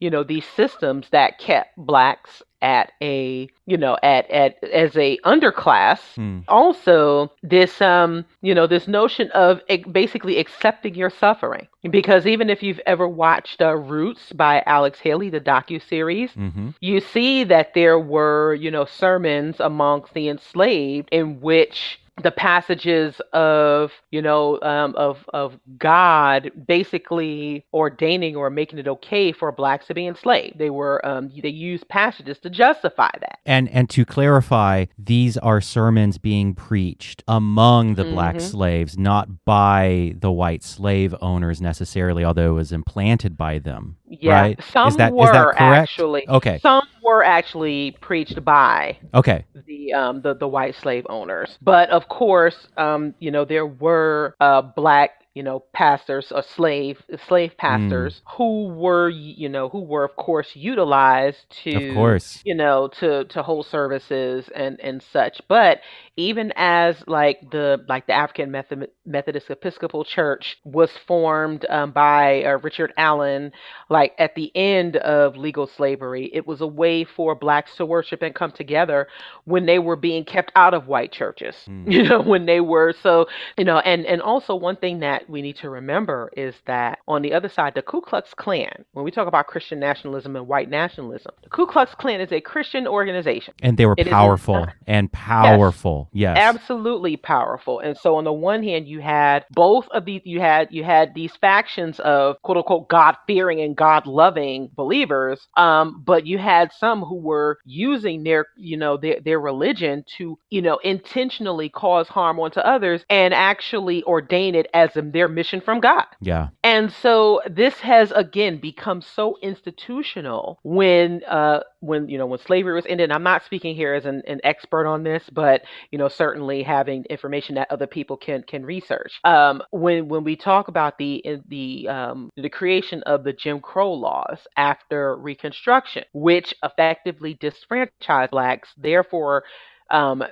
[0.00, 5.18] you know these systems that kept blacks at a you know at at as a
[5.24, 6.40] underclass Hmm.
[6.48, 9.60] also this um you know this notion of
[9.92, 15.30] basically accepting your suffering because even if you've ever watched uh, roots by alex haley
[15.30, 16.74] the docu-series Mhm.
[16.80, 23.20] you see that there were, you know, sermons amongst the enslaved in which the passages
[23.32, 29.86] of, you know, um, of of God basically ordaining or making it okay for blacks
[29.86, 30.58] to be enslaved.
[30.58, 33.38] They were um, they used passages to justify that.
[33.46, 38.40] And and to clarify, these are sermons being preached among the black Mhm.
[38.40, 43.96] slaves, not by the white slave owners necessarily, although it was implanted by them.
[44.08, 44.58] Yeah, right?
[44.60, 45.92] some is that, were is that correct?
[45.92, 46.28] actually.
[46.28, 46.60] Okay.
[46.60, 49.44] Some were actually preached by Okay.
[49.66, 51.58] the um the, the white slave owners.
[51.62, 57.02] But of course, um, you know, there were uh black you know pastors or slave
[57.26, 62.44] slave pastors who were you know who were of course utilized to Of course.
[62.44, 65.80] you know to to hold services and and such but
[66.16, 72.42] even as like the like the African Method, Methodist Episcopal Church was formed um, by
[72.44, 73.52] uh, Richard Allen
[73.88, 78.22] like at the end of legal slavery it was a way for blacks to worship
[78.22, 79.06] and come together
[79.44, 81.84] when they were being kept out of white churches Mm.
[81.92, 85.42] you know when they were so you know and and also one thing that we
[85.42, 89.10] need to remember is that on the other side, the Ku Klux Klan, when we
[89.10, 93.54] talk about Christian nationalism and white nationalism, the Ku Klux Klan is a Christian organization.
[93.62, 96.08] And they were It powerful and powerful.
[96.12, 96.36] Yes.
[96.38, 100.68] absolutely powerful and so on the one hand you had both of these you had
[100.70, 106.26] you had these factions of quote unquote god fearing and god loving believers um but
[106.26, 110.78] you had some who were using their you know their, their religion to you know
[110.84, 116.06] intentionally cause harm onto others and actually ordain it as a, their mission from god
[116.20, 116.48] Yeah.
[116.64, 122.74] and so this has again become so institutional when uh when you know when slavery
[122.74, 123.04] was ended.
[123.04, 126.62] and I'm not speaking here as an, an expert on this, but you know certainly
[126.62, 129.20] having information that other people can can research.
[129.24, 133.60] Um, when when we talk about the in the um, the creation of the Jim
[133.60, 139.44] Crow laws after Reconstruction, which effectively disfranchised blacks, therefore
[139.90, 140.22] um,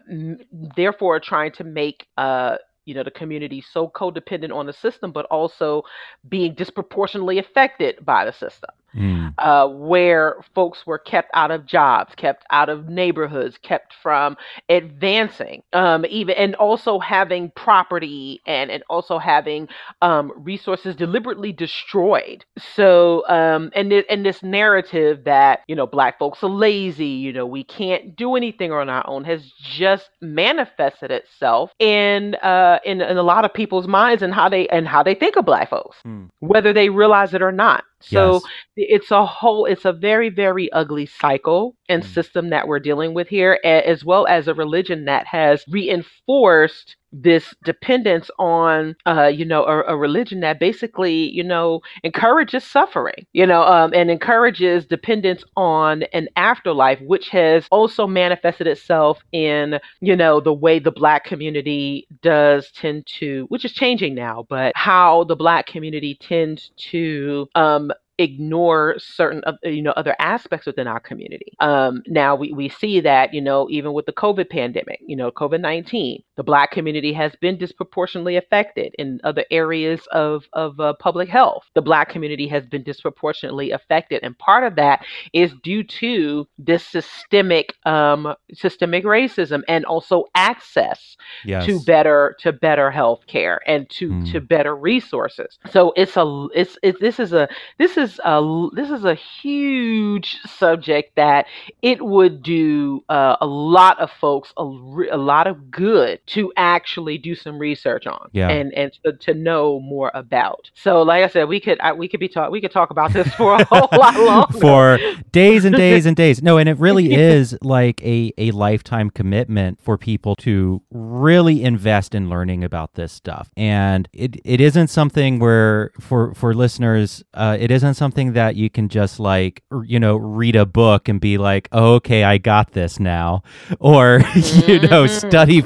[0.77, 2.57] therefore trying to make uh,
[2.87, 5.83] you know the community so codependent on the system, but also
[6.29, 9.35] being disproportionately affected by the system Mm.
[9.39, 14.37] uh, where folks were kept out of jobs, kept out of neighborhoods, kept from
[14.69, 19.69] advancing, um, even and also having property and and also having
[20.03, 22.45] um, resources deliberately destroyed.
[22.75, 27.33] So um, and thi- and this narrative that you know black folks are lazy, you
[27.33, 33.01] know we can't do anything on our own, has just manifested itself in uh, in
[33.01, 35.71] in a lot of people's minds and how they and how they think of black
[35.71, 36.25] folks, Hmm.
[36.41, 37.85] whether they realize it or not.
[38.01, 38.51] So Yes.
[38.77, 42.07] it's a whole it's a very very ugly cycle and Mm.
[42.07, 47.55] system that we're dealing with here as well as a religion that has reinforced this
[47.65, 53.47] dependence on uh you know a, a religion that basically you know encourages suffering you
[53.47, 60.17] know um, and encourages dependence on an afterlife which has also manifested itself in you
[60.17, 65.25] know the way the black community does tend to which is changing now but how
[65.25, 71.01] the black community tends to um ignore certain of you know other aspects within our
[71.01, 75.17] community um now we, we see that you know even with the covid pandemic you
[75.17, 80.93] know covid-19 the black community has been disproportionately affected in other areas of of uh,
[81.01, 85.83] public health the black community has been disproportionately affected and part of that is due
[85.83, 91.67] to this systemic um systemic racism and also access Yes.
[91.67, 94.25] to better to better health care and to Mm.
[94.33, 97.49] to better resources so it's a it's it, this is a
[97.79, 101.47] this is a this is a huge subject that
[101.83, 106.53] it would do uh, a lot of folks a, re- a lot of good to
[106.57, 108.49] actually do some research on Yeah.
[108.49, 112.09] and and to, to know more about so like i said we could I, we
[112.09, 114.99] could be talk we could talk about this for a whole lot longer for
[115.33, 116.43] days and days and days.
[116.43, 122.15] No, and it really is like a, a lifetime commitment for people to really invest
[122.15, 123.51] in learning about this stuff.
[123.57, 128.71] And it, it isn't something where for for listeners, uh, it isn't something that you
[128.71, 132.39] can just like r- you know read a book and be like, oh, okay, I
[132.39, 133.43] got this now,
[133.81, 134.21] or
[134.67, 135.11] you know Mhm.
[135.11, 135.65] study,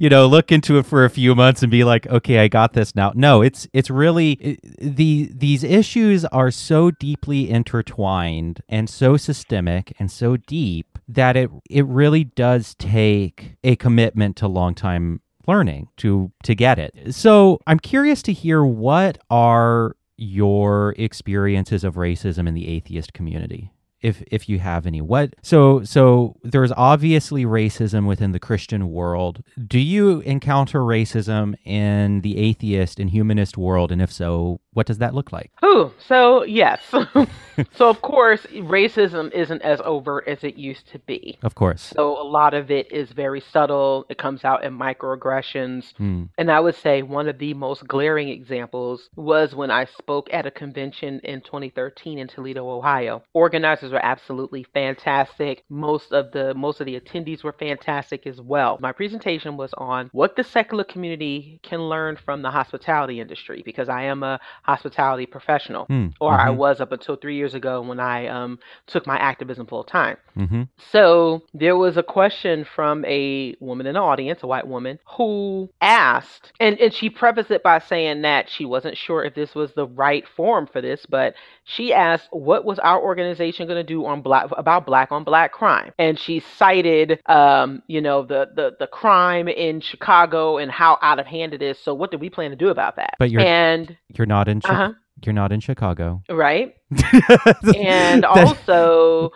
[0.00, 2.72] you know, look into it for a few months and be like, okay, I got
[2.72, 3.12] this now.
[3.14, 9.92] No, it's it's really i- the these issues are so deeply intertwined and so systemic
[9.98, 15.88] and so deep that it it really does take a commitment to long time learning
[15.96, 17.12] to to get it.
[17.14, 23.72] So I'm curious to hear what are your experiences of racism in the atheist community
[24.02, 25.00] if if you have any.
[25.00, 29.42] What so so there's obviously racism within the christian world.
[29.66, 33.90] Do you encounter racism in the atheist and humanist world?
[33.92, 36.80] And if so what does that look like Ooh, so yes.
[37.72, 41.38] so of course, racism isn't as overt as it used to be.
[41.42, 44.06] of course So a lot of it is very subtle.
[44.08, 45.94] It comes out in microaggressions.
[45.96, 46.24] Hmm.
[46.38, 50.46] And I would say one of the most glaring examples was when I spoke at
[50.46, 53.22] a convention in 2013 in Toledo, Ohio.
[53.32, 55.64] Organizers were absolutely fantastic.
[55.68, 58.78] Most of the most of the attendees were fantastic as well.
[58.80, 63.88] My presentation was on what the secular community can learn from the hospitality industry because
[63.88, 66.08] I am a hospitality professional Hmm.
[66.20, 66.56] or I Mhm.
[66.56, 70.16] was up until 3 years ago when I um took my activism full time.
[70.38, 70.68] Mhm.
[70.78, 75.68] So there was a question from a woman in the audience, a white woman, who
[75.80, 79.72] asked, and, and she prefaced it by saying that she wasn't sure if this was
[79.74, 84.06] the right forum for this, but she asked, "What was our organization going to do
[84.06, 88.76] on black about black on black crime?" And she cited, um, you know, the the
[88.78, 91.78] the crime in Chicago and how out of hand it is.
[91.78, 93.14] So what do we plan to do about that?
[93.18, 94.92] But you're- and you're not in Chi- uh-huh,
[95.24, 96.76] you're not in chicago right.
[97.74, 99.32] and also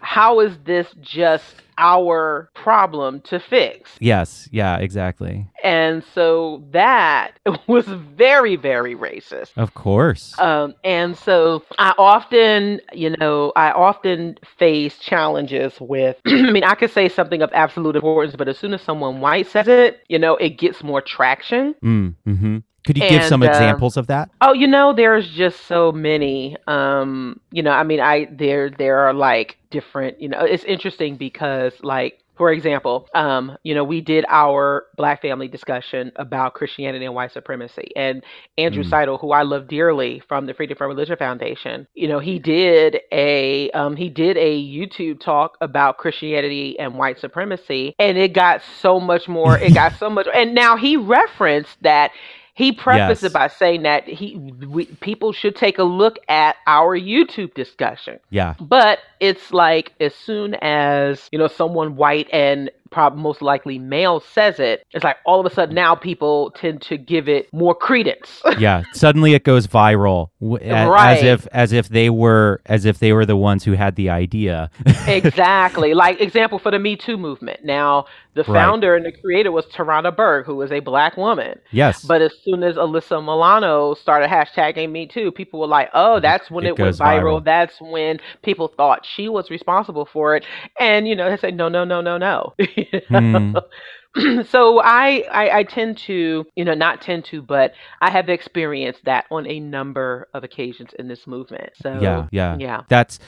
[0.00, 3.90] how is this just our problem to fix.
[3.98, 5.46] Yes, yeah, exactly.
[5.62, 9.50] And so that was very, very racist.
[9.56, 10.38] Of course.
[10.38, 16.74] Um, and so I often, you know, I often face challenges with, I mean, I
[16.74, 20.18] could say something of absolute importance, but as soon as someone white says it, you
[20.18, 21.74] know, it gets more traction.
[21.82, 24.30] Mm, hmm Could you give some uh, examples of that?
[24.40, 26.56] Oh, you know, there's just so many.
[26.66, 30.20] Um, you know, I mean, I there there are like different.
[30.20, 32.20] You know, it's interesting because like.
[32.36, 37.30] For example, um, you know, we did our Black family discussion about Christianity and white
[37.30, 38.24] supremacy, and
[38.58, 38.90] Andrew Mm.
[38.90, 43.02] Seidel, who I love dearly from the Freedom from Religion Foundation, you know, he did
[43.12, 48.62] a um, he did a YouTube talk about Christianity and white supremacy, and it got
[48.80, 49.56] so much more.
[49.56, 52.10] It got so much, and now he referenced that
[52.54, 53.30] he prefaced Yes.
[53.30, 58.20] it by saying that he we, people should take a look at our YouTube discussion.
[58.30, 58.54] Yeah.
[58.60, 64.20] But it's like as soon as you know someone white and prob most likely male
[64.20, 67.74] says it, it's like all of a sudden now people tend to give it more
[67.74, 68.40] credence.
[68.58, 70.28] yeah suddenly it goes viral
[70.62, 71.24] as Right.
[71.24, 74.70] if as if they were as if they were the ones who had the idea
[75.06, 75.94] exactly.
[75.94, 77.64] Like example for the Me Too movement.
[77.64, 78.54] Now the Right.
[78.60, 81.58] founder and the creator was Tarana Burke, who was a black woman.
[81.70, 86.20] yes But as soon as Alyssa Milano started hashtagging Me Too, people were like, "Oh,
[86.20, 87.40] that's when It it, went viral.
[87.40, 87.44] viral.
[87.44, 90.44] That's when people thought she was responsible for it."
[90.80, 92.54] And you know, they said, "No, no, no, no, no."
[93.08, 93.56] Hmm.
[94.48, 99.04] so I, I I tend to, you know, not tend to, but I have experienced
[99.06, 101.72] that on a number of occasions in this movement.
[101.82, 102.82] So yeah yeah yeah.
[102.88, 103.18] that's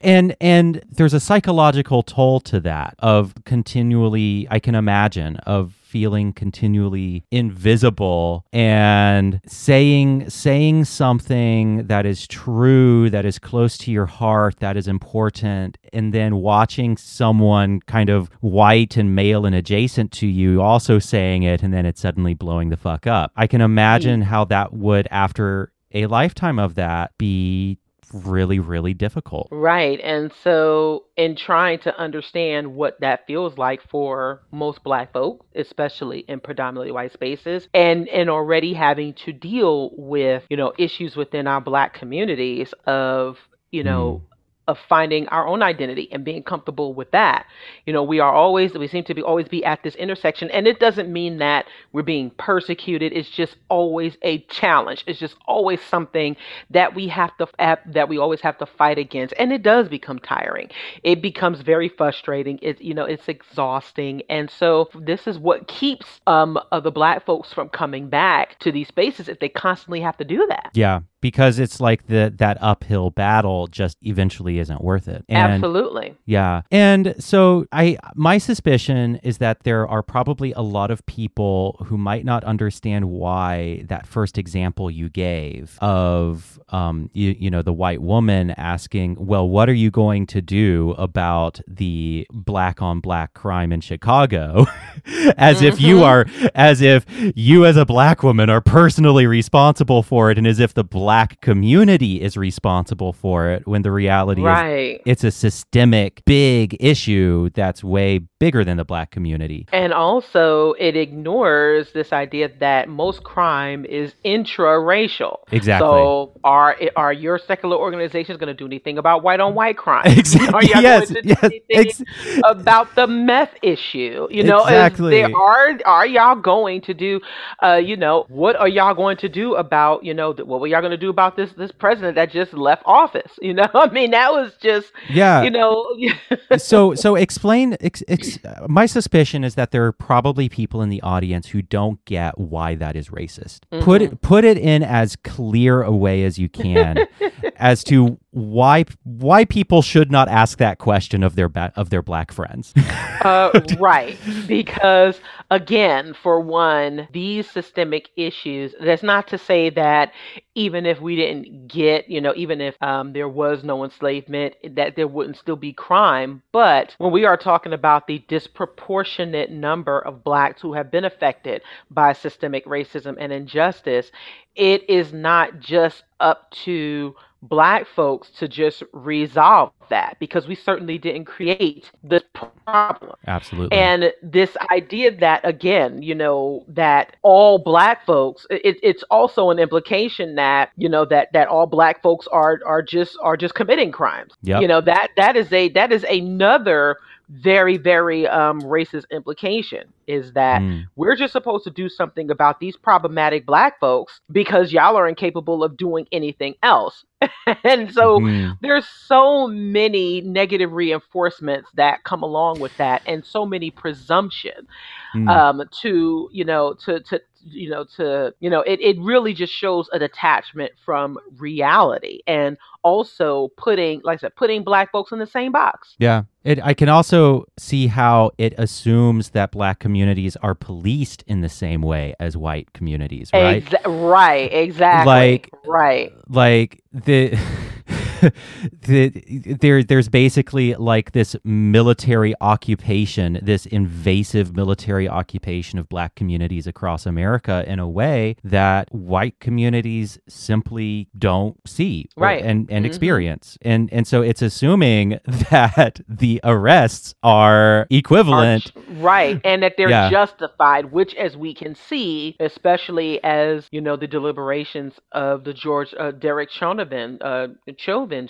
[0.00, 6.34] and and there's a psychological toll to that of continually i can imagine of feeling
[6.34, 14.58] continually invisible and saying saying something that is true that is close to your heart
[14.58, 20.26] that is important and then watching someone kind of white and male and adjacent to
[20.26, 23.32] you also saying it and then it's suddenly blowing the fuck up.
[23.34, 24.28] I can imagine hmm.
[24.28, 27.78] how that would after a lifetime of that be
[28.12, 30.00] really really difficult Right.
[30.00, 36.20] And so, in trying to understand what that feels like for most black folk, especially
[36.20, 41.46] in predominantly white spaces, and, and already having to deal with, you know, issues within
[41.46, 43.38] our black communities of,
[43.70, 44.37] you know, mm.
[44.68, 47.46] Of finding our own identity and being comfortable with that.
[47.86, 50.50] You know, we are always, we seem to be always be at this intersection.
[50.50, 53.12] And it doesn't mean that we're being persecuted.
[53.12, 55.02] It's just always a challenge.
[55.06, 56.36] It's just always something
[56.70, 57.48] that we have to
[57.86, 60.68] that we always have to fight against and it does become tiring
[61.02, 66.20] it becomes very frustrating it's you know it's exhausting and so this is what keeps
[66.26, 70.24] um the black folks from coming back to these spaces if they constantly have to
[70.24, 75.24] do that Yeah, because it's like the that uphill battle just eventually isn't worth it.
[75.28, 76.62] And absolutely yeah.
[76.70, 81.96] And so I my suspicion is that there are probably a lot of people who
[81.98, 87.72] might not understand why that first example you gave of um you, you know the
[87.72, 93.34] white woman asking, "Well, what are you going to do about the black on black
[93.34, 94.66] crime in Chicago?"
[95.36, 96.02] as if you Mhm.
[96.04, 97.04] are as if
[97.34, 101.40] you as a black woman are personally responsible for it and as if the black
[101.40, 107.48] community is responsible for it when the reality is right it's a systemic big issue
[107.54, 109.66] that's way bigger than the black community.
[109.72, 115.86] and also it ignores this idea that most crime is intra-racial Exactly.
[115.88, 120.04] So are are your secular organizations going to do anything about white on white crime?
[120.18, 120.54] Exactly.
[120.54, 121.10] Are y'all Yes.
[121.10, 121.44] going to do yes.
[121.44, 122.02] anything Ex-
[122.44, 124.26] about the meth issue?
[124.30, 125.10] You know, Exactly.
[125.22, 127.20] there are are y'all going to do?
[127.62, 130.04] Uh, you know, what are y'all going to do about?
[130.04, 132.82] You know, what were y'all going to do about this this president that just left
[132.86, 133.32] office?
[133.48, 135.42] You know, I mean, that was just yeah.
[135.42, 135.86] you know.
[136.56, 141.02] so so explain ex, ex, my suspicion is that there are probably people in the
[141.02, 144.14] audience who don't get why that is racist put Mm-hmm.
[144.14, 147.06] it put it in as clear a way as you can
[147.56, 152.02] as to why why people should not ask that question of their ba- of their
[152.02, 152.74] black friends
[153.24, 154.18] Uh, right.
[154.46, 155.20] Because,
[155.50, 160.12] again, for one, these systemic issues, that's not to say that
[160.54, 164.96] even if we didn't get, you know, even if um, there was no enslavement, that
[164.96, 166.42] there wouldn't still be crime.
[166.52, 171.62] But when we are talking about the disproportionate number of blacks who have been affected
[171.90, 174.10] by systemic racism and injustice,
[174.56, 180.98] it is not just up to black folks to just resolve that because we certainly
[180.98, 182.22] didn't create this
[182.66, 183.14] problem.
[183.26, 189.50] absolutely And this idea that, again, you know, that all black folks, it, it's also
[189.50, 193.54] an implication that, you know, that that all black folks are are just are just
[193.54, 194.34] committing crimes.
[194.42, 194.62] Yep.
[194.62, 196.96] You know, that that is a that is another
[197.28, 200.84] very, very um, racist implication is that Mm.
[200.96, 205.62] we're just supposed to do something about these problematic black folks because y'all are incapable
[205.62, 207.04] of doing anything else.
[207.64, 208.56] and so Mhm.
[208.62, 214.68] there's so many negative reinforcements that come along with that and so many presumptions
[215.14, 215.28] Mm.
[215.28, 217.20] um to you know to to
[217.50, 222.56] you know to you know it, it really just shows a detachment from reality and
[222.82, 226.24] also putting like i said putting black folks in the same box Yeah.
[226.44, 231.48] It, I can also see how it assumes that black communities are policed in the
[231.50, 233.62] same way as white communities, right?
[233.62, 237.38] Exa- right exactly Like- right like the
[238.20, 239.08] the
[239.60, 247.06] there there's basically like this military occupation this invasive military occupation of black communities across
[247.06, 252.44] America in a way that white communities simply don't see or- Right.
[252.44, 252.88] and and Mhm.
[252.88, 255.18] experience and and so it's assuming
[255.50, 260.10] that the arrests are equivalent Are- right and that they're Yeah.
[260.10, 265.94] justified which as we can see especially as you know the deliberations of the george
[265.98, 267.48] uh, derek chauvin uh,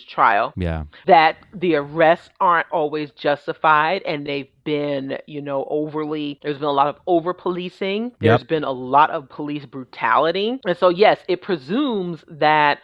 [0.07, 6.59] trial yeah that the arrests aren't always justified and they've been, you know, overly, there's
[6.59, 8.13] been a lot of over policing.
[8.21, 10.61] There's been a lot of police brutality.
[10.67, 12.81] And so, yes, it presumes that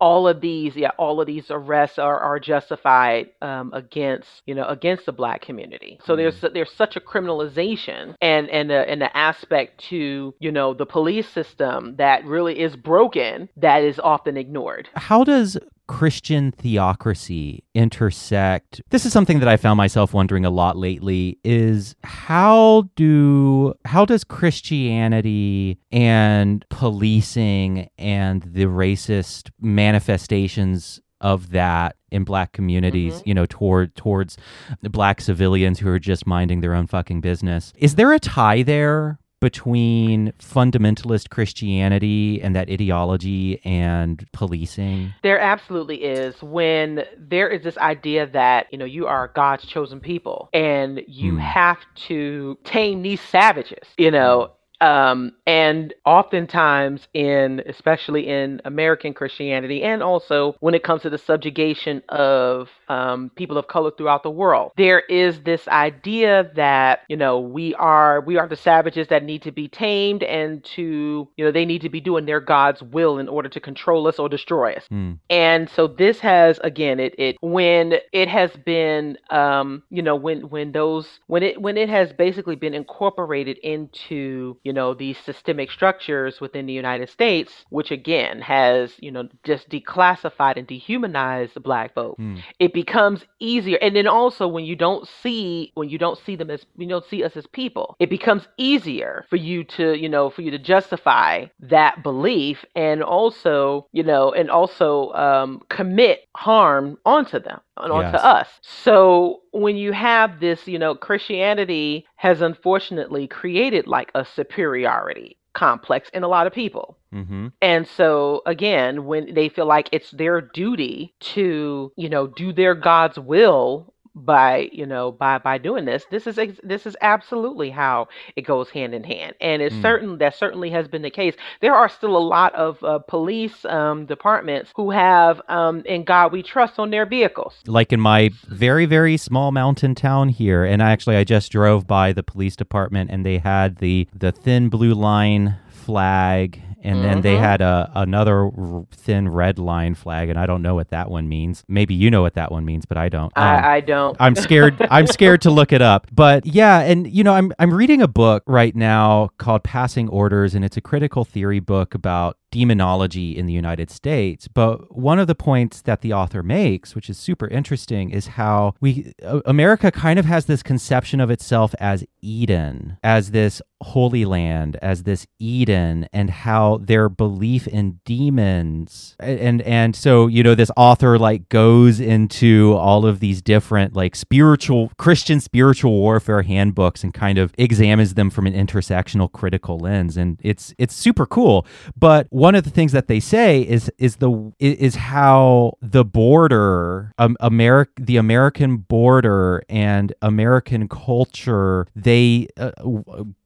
[0.00, 4.66] all of these, yeah, all of these arrests are, are justified um, against, you know,
[4.66, 5.98] against the black community.
[6.04, 10.74] So there's there's such a criminalization and and a, and an aspect to you know
[10.74, 14.88] the police system that really is broken that is often ignored.
[14.94, 15.56] how does
[15.88, 18.80] Christian theocracy intersect?
[18.90, 24.04] This is something that I found myself wondering a lot lately is how do how
[24.04, 33.28] does Christianity and policing and the racist manifestations of that in black communities, mm-hmm.
[33.28, 34.36] you know, toward towards
[34.82, 37.72] black civilians who are just minding their own fucking business.
[37.76, 45.14] Is there a tie there between fundamentalist Christianity and that ideology and policing?
[45.22, 46.34] There absolutely is.
[46.42, 51.32] When there is this idea that, you know, you are God's chosen people and you
[51.32, 51.38] Hmm.
[51.38, 51.78] have
[52.08, 54.50] to tame these savages, you know.
[54.80, 61.18] Um, and oftentimes in especially in American Christianity and also when it comes to the
[61.18, 67.16] subjugation of um, people of color throughout the world, there is this idea that, you
[67.16, 71.44] know, we are we are the savages that need to be tamed and to, you
[71.44, 74.28] know, they need to be doing their God's will in order to control us or
[74.28, 74.84] destroy us.
[74.88, 75.14] Hmm.
[75.28, 80.48] And so this has again it it when it has been um you know when
[80.48, 85.68] when those when it when it has basically been incorporated into you know these systemic
[85.78, 91.60] structures within the United States which again has you know just declassified and dehumanized the
[91.70, 92.16] black vote.
[92.18, 92.36] Hmm.
[92.66, 93.20] it becomes
[93.52, 95.44] easier and then also when you don't see
[95.78, 99.12] when you don't see them as you don't see us as people it becomes easier
[99.30, 101.32] for you to you know for you to justify
[101.76, 104.88] that belief and also you know and also
[105.24, 108.24] um, commit harm onto them and onto Yes.
[108.38, 115.36] us so when you have this you know christianity has unfortunately created like a superiority
[115.54, 117.48] complex in a lot of people Mm-hmm.
[117.62, 122.74] and so again, when they feel like it's their duty to, you know, do their
[122.74, 123.94] God's will
[124.24, 128.42] by, you know, by by doing this, this is ex- this is absolutely how it
[128.42, 129.34] goes hand in hand.
[129.40, 129.82] And it's Mm.
[129.82, 131.34] certain that certainly has been the case.
[131.60, 136.32] There are still a lot of uh, police um, departments who have um, "In God
[136.32, 137.54] We Trust" on their vehicles.
[137.66, 142.12] Like in my very very small mountain town here, and actually I just drove by
[142.12, 146.62] the police department, and they had the the thin blue line flag.
[146.84, 147.40] And then they Mhm.
[147.40, 151.28] had a another r- thin red line flag, and I don't know what that one
[151.28, 151.64] means.
[151.66, 153.32] Maybe you know what that one means, but I don't.
[153.36, 154.16] Um, I, I don't.
[154.20, 154.76] I'm scared.
[154.90, 156.06] I'm scared to look it up.
[156.12, 160.54] But yeah, and you know, I'm I'm reading a book right now called Passing Orders,
[160.54, 164.48] and it's a critical theory book about demonology in the United States.
[164.48, 168.74] But one of the points that the author makes, which is super interesting, is how
[168.80, 174.24] we uh, America kind of has this conception of itself as Eden, as this holy
[174.24, 180.54] land, as this Eden, and how their belief in demons and and so you know
[180.54, 187.04] this author like goes into all of these different like spiritual Christian spiritual warfare handbooks
[187.04, 191.66] and kind of examines them from an intersectional critical lens and it's it's super cool
[191.96, 197.12] but one of the things that they say is is the is how the border
[197.18, 202.70] um, America the American border and American culture they uh,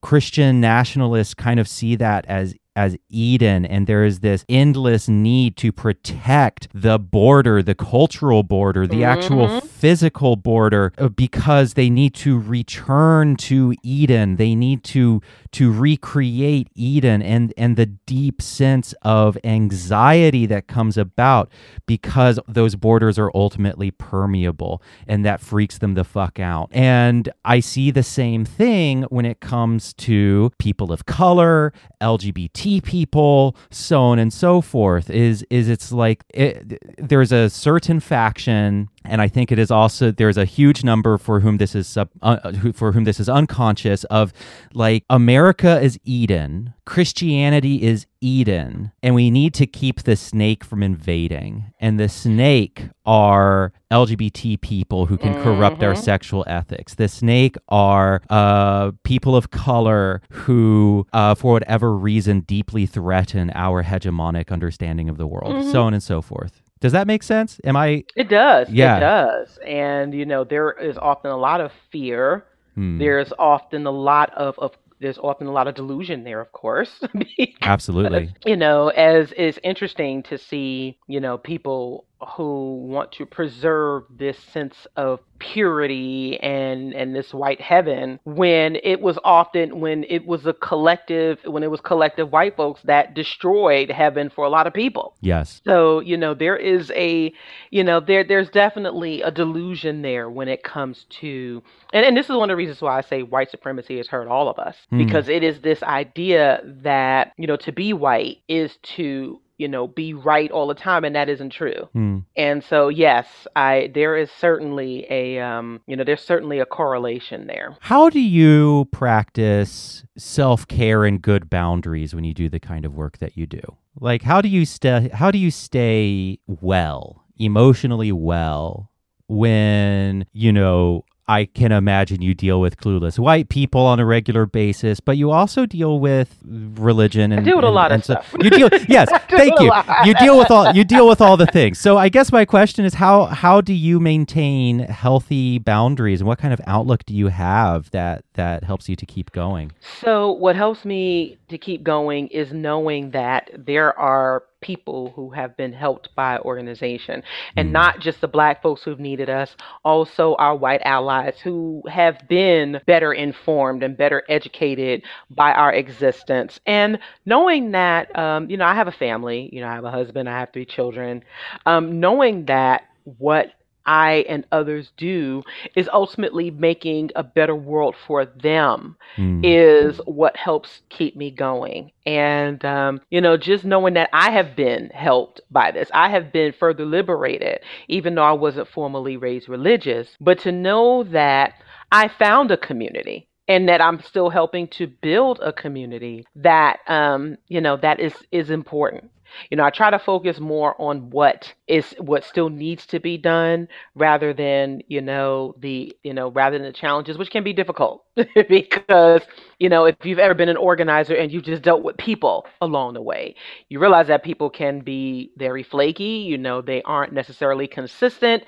[0.02, 5.56] Christian nationalists kind of see that as as Eden, and there is this endless need
[5.58, 12.14] to protect the border, the cultural border, the actual physical border, uh, because they need
[12.14, 14.36] to return to Eden.
[14.36, 15.20] They need to
[15.52, 21.50] to recreate Eden, and and the deep sense of anxiety that comes about
[21.86, 26.70] because those borders are ultimately permeable, and that freaks them the fuck out.
[26.72, 33.56] And I see the same thing when it comes to people of color, LGBT people,
[33.70, 35.10] so on and so forth.
[35.10, 40.10] Is is it's like it, there's a certain faction and I think it is also
[40.10, 43.28] there's a huge number for whom this is sub, uh, who, for whom this is
[43.28, 44.32] unconscious of
[44.74, 50.82] like America is Eden, Christianity is Eden, and we need to keep the snake from
[50.82, 51.72] invading.
[51.80, 56.94] And the snake are LGBT people who can corrupt our sexual ethics.
[56.94, 63.82] The snake are uh, people of color who, uh, for whatever reason, deeply threaten our
[63.82, 66.62] hegemonic understanding of the world, so on and so forth.
[66.82, 67.60] Does that make sense?
[67.64, 68.04] Am I?
[68.16, 68.68] It does.
[68.68, 68.96] Yeah.
[68.96, 69.58] It does.
[69.64, 72.44] And you know, there is often a lot of fear.
[72.74, 72.98] Hmm.
[72.98, 76.90] There's often a lot of, of there's often a lot of delusion there, of course.
[77.14, 78.34] because, Absolutely.
[78.44, 82.04] you know, as is interesting to see, you know, people
[82.36, 89.00] who want to preserve this sense of purity and and this white heaven when it
[89.00, 93.90] was often when it was a collective when it was collective white folks that destroyed
[93.90, 95.60] heaven for a lot of people Yes.
[95.66, 97.32] so, you know, there is a,
[97.70, 101.60] you know, there there's definitely a delusion there when it comes to
[101.92, 104.28] and, and this is one of the reasons why I say white supremacy has hurt
[104.28, 104.76] all of us.
[104.90, 104.98] Hmm.
[104.98, 109.86] Because it is this idea that, you know, to be white is to, you know,
[109.86, 111.88] be right all the time and that isn't true.
[111.92, 112.18] Hmm.
[112.36, 117.46] And so yes, I there is certainly a um, you know, there's certainly a correlation
[117.46, 117.76] there.
[117.80, 122.94] How do you practice self care and good boundaries when you do the kind of
[122.94, 123.62] work that you do?
[124.00, 125.08] Like, how do you stay?
[125.12, 128.90] How do you stay well, emotionally well,
[129.28, 131.04] when you know?
[131.28, 135.30] I can imagine you deal with clueless white people on a regular basis, but you
[135.30, 138.34] also deal with religion and deal with a lot of and stuff.
[138.40, 139.72] You deal, yes, thank you.
[140.04, 141.78] You deal with all you deal with all the things.
[141.78, 146.38] So I guess my question is how how do you maintain healthy boundaries and what
[146.38, 149.72] kind of outlook do you have that that helps you to keep going?
[150.00, 155.56] So, what helps me to keep going is knowing that there are people who have
[155.56, 157.22] been helped by organization
[157.56, 162.26] and not just the black folks who've needed us, also our white allies who have
[162.28, 166.60] been better informed and better educated by our existence.
[166.66, 169.90] And knowing that, um, you know, I have a family, you know, I have a
[169.90, 171.22] husband, I have three children,
[171.66, 172.84] um, knowing that
[173.18, 173.52] what
[173.86, 175.42] I and others do
[175.74, 179.42] is ultimately making a better world for them Hmm.
[179.42, 181.92] is what helps keep me going.
[182.06, 186.32] And, um, you know, just knowing that I have been helped by this, I have
[186.32, 187.58] been further liberated,
[187.88, 190.16] even though I wasn't formally raised religious.
[190.20, 191.54] But to know that
[191.90, 197.36] I found a community and that I'm still helping to build a community that, um,
[197.48, 199.10] you know, that is, is important.
[199.50, 203.16] You know, I try to focus more on what is what still needs to be
[203.18, 207.52] done rather than, you know, the, you know, rather than the challenges, which can be
[207.52, 208.04] difficult
[208.48, 209.22] because,
[209.58, 212.92] you know, if you've ever been an organizer and you've just dealt with people along
[212.92, 213.34] the way,
[213.70, 218.42] you realize that people can be very flaky, you know, they aren't necessarily consistent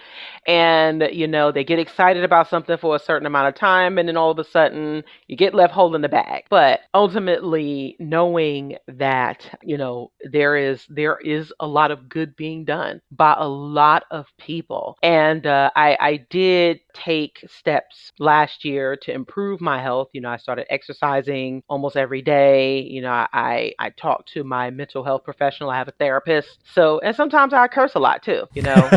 [0.46, 4.06] and, you know, they get excited about something for a certain amount of time and
[4.08, 6.44] then all of a sudden you get left holding the bag.
[6.50, 12.64] But ultimately knowing that, you know, there is there is a lot of good being
[12.66, 14.96] done by a lot of people.
[15.02, 20.09] And uh, I, I did take steps last year to improve my health.
[20.12, 22.80] You know, I started exercising almost every day.
[22.82, 25.70] You know, I I talk to my mental health professional.
[25.70, 26.59] I have a therapist.
[26.74, 28.46] So and sometimes I curse a lot too.
[28.55, 28.90] You know,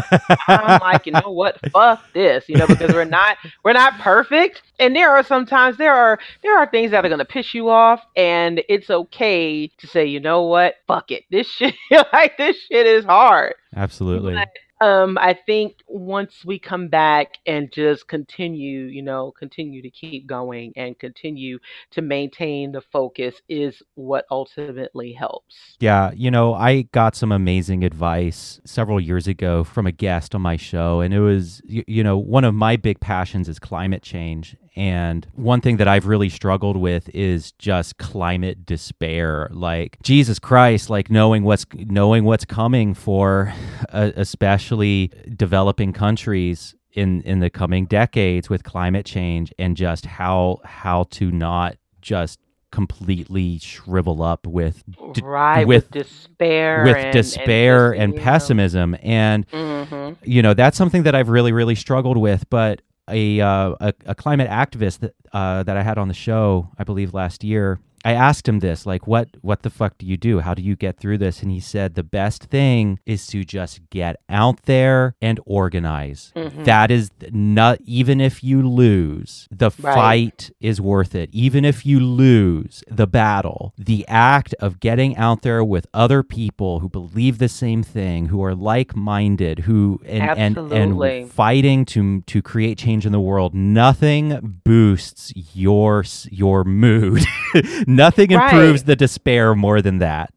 [0.47, 1.59] I'm like, you know what?
[1.71, 2.45] Fuck this.
[2.47, 4.61] You know, because we're not we're not perfect.
[4.79, 8.01] And there are sometimes there are there are things that are gonna piss you off,
[8.15, 10.75] and it's okay to say, you know what?
[10.87, 11.23] Fuck it.
[11.31, 11.75] This shit
[12.13, 13.55] like this shit is hard.
[13.75, 14.35] Absolutely.
[14.35, 14.49] But,
[14.79, 20.27] um, I think once we come back and just continue, you know, continue to keep
[20.27, 21.59] going and continue
[21.91, 25.77] to maintain the focus is what ultimately helps.
[25.79, 30.41] Yeah, you know, I got some amazing advice several years ago from a guest on
[30.41, 34.03] my show, and it was, you, you know, one of my big passions is climate
[34.03, 34.55] change.
[34.77, 39.49] And one thing that I've really struggled with is just climate despair.
[39.51, 43.55] Like Jesus Christ, like knowing what's knowing what's coming for,
[43.89, 50.59] uh, especially developing countries in in the coming decades with climate change, and just how
[50.63, 57.13] how to not just completely shrivel up with d- right with with despair with and,
[57.13, 60.17] despair and, and, you know, pessimism and mhm.
[60.23, 64.15] you know that's something that I've really really struggled with but a uh, a, a
[64.15, 68.13] climate activist that uh, that I had on the show I believe last year I
[68.13, 70.39] asked him this like what what the fuck do you do?
[70.39, 71.41] How do you get through this?
[71.41, 76.31] And he said the best thing is to just get out there and organize.
[76.35, 76.63] Mhm.
[76.65, 79.93] That is not even if you lose the Right.
[79.95, 81.29] fight is worth it.
[81.33, 86.79] Even if you lose the battle the act of getting out there with other people
[86.79, 92.41] who believe the same thing who are like-minded who and and, and fighting to to
[92.41, 97.23] create change in the world nothing boosts your your mood
[97.97, 98.53] nothing Right.
[98.53, 100.31] improves the despair more than that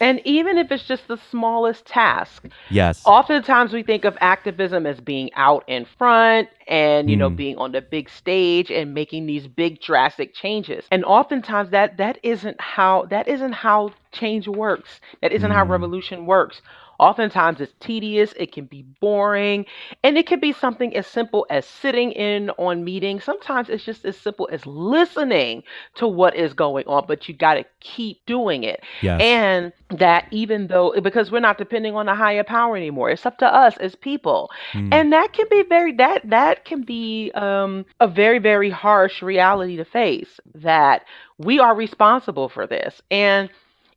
[0.00, 5.00] and even if it's just the smallest task yes oftentimes we think of activism as
[5.00, 7.36] being out in front and you know Mm.
[7.36, 12.18] being on the big stage and making these big drastic changes and oftentimes that that
[12.22, 15.70] isn't how that isn't how change works that isn't how Mm.
[15.70, 16.62] revolution works
[16.98, 19.64] oftentimes it's tedious it can be boring
[20.02, 23.24] and it can be something as simple as sitting in on meetings.
[23.24, 25.62] Sometimes it's just as simple as listening
[25.96, 28.80] to what is going on but you got to keep doing it.
[29.02, 29.20] Yes.
[29.20, 33.38] And that even though because we're not depending on a higher power anymore it's up
[33.38, 34.50] to us as people.
[34.72, 34.88] Mm.
[34.92, 39.76] and that can be very that that can be um, a very very harsh reality
[39.76, 41.02] to face that
[41.38, 43.00] we are responsible for this.
[43.10, 43.50] And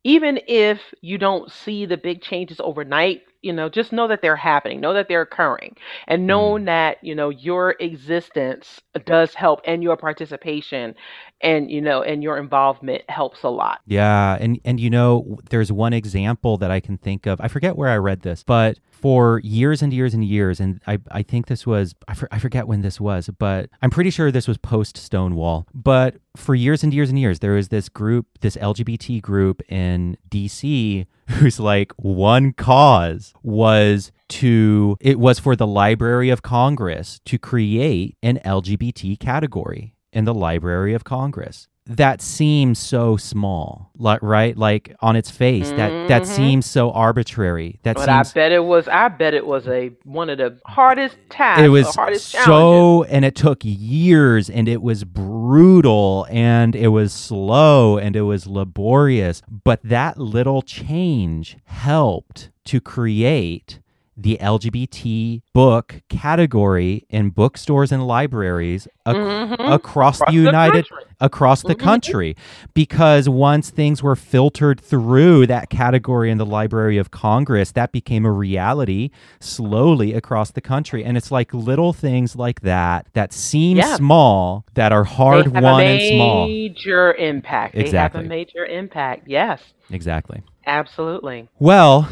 [0.04, 4.36] even if you don't see the big changes overnight you know just know that they're
[4.36, 5.76] happening know that they're occurring
[6.08, 6.66] and know mm-hmm.
[6.66, 10.94] that you know your existence does help and your participation
[11.42, 15.72] and you know and your involvement helps a lot Yeah, and and you know, there's
[15.72, 17.40] one example that I can think of.
[17.42, 21.00] I forget where I read this, but for years and years and years, and I
[21.12, 24.32] I think this was I, for, I forget when this was, but I'm pretty sure
[24.32, 25.68] this was post Stonewall.
[25.74, 30.18] But for years and years and years, there was this group, this LGBT group in
[30.30, 31.06] D.C.
[31.30, 38.18] whose like one cause was to it was for the Library of Congress to create
[38.22, 41.69] an LGBT category in the Library of Congress.
[41.90, 44.56] That seems so small, like right?
[44.56, 46.26] Like on its face, that that Mhm.
[46.28, 47.80] seems so arbitrary.
[47.82, 48.88] That But seems I bet it was.
[48.88, 51.64] I bet it was a one of the hardest tasks.
[51.64, 52.46] it was hardest challenges.
[52.46, 58.22] so and it took years and it was brutal and it was slow and it
[58.22, 63.80] was laborious but that little change helped to create
[64.22, 69.54] the LGBT book category in bookstores and libraries ac- Mhm.
[69.74, 71.06] across the Across the United country.
[71.22, 71.80] across the Mhm.
[71.80, 72.36] country
[72.74, 78.26] because once things were filtered through that category in the Library of Congress that became
[78.26, 79.10] a reality
[79.40, 83.96] slowly across the country and it's like little things like that that seem Yeah.
[83.96, 87.76] small that are hard They have won a and small major impact.
[87.76, 87.92] exactly.
[87.92, 89.28] They have a major impact.
[89.28, 89.62] Yes,
[89.92, 91.48] exactly absolutely.
[91.60, 92.08] well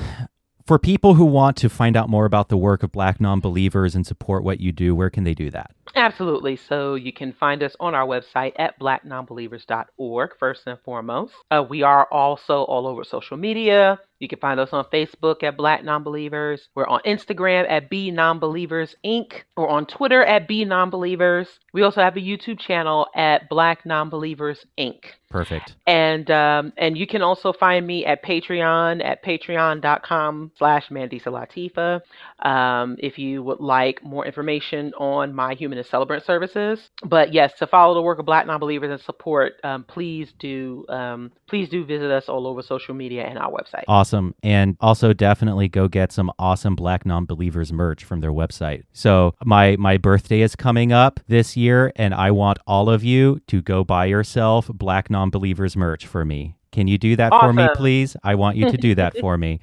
[0.68, 4.06] for people who want to find out more about the work of black non-believers and
[4.06, 6.58] support what you do where can they do that Absolutely.
[6.58, 11.34] So you can find us on our website at blacknonbelievers.org, first and foremost.
[11.50, 14.00] Uh, we are also all over social media.
[14.20, 16.62] You can find us on Facebook at Black Nonbelievers.
[16.76, 19.44] We're on Instagram at B Nonbelievers Inc.
[19.56, 21.48] We're on Twitter at B Nonbelievers.
[21.74, 25.02] We also have a YouTube channel at Black Nonbelievers Inc.
[25.30, 31.28] perfect And um, and you can also find me at Patreon at patreon.com slash Mandisa
[31.28, 32.02] Latifa.
[32.48, 36.80] Um, if you would like more information on my humanist celebrant services.
[37.04, 41.32] But yes, to follow the work of Black non-believers and support, um, please do um,
[41.48, 43.84] please do visit us all over social media and our website.
[43.88, 44.07] Awesome.
[44.14, 48.84] And also definitely go get some awesome Black Non-Believers merch from their website.
[48.94, 53.42] So my my birthday is coming up this year and I want all of you
[53.48, 56.56] to go buy yourself Black Non-Believers merch for me.
[56.78, 58.16] Can you do that for me, please?
[58.24, 59.60] I want you to do that for me.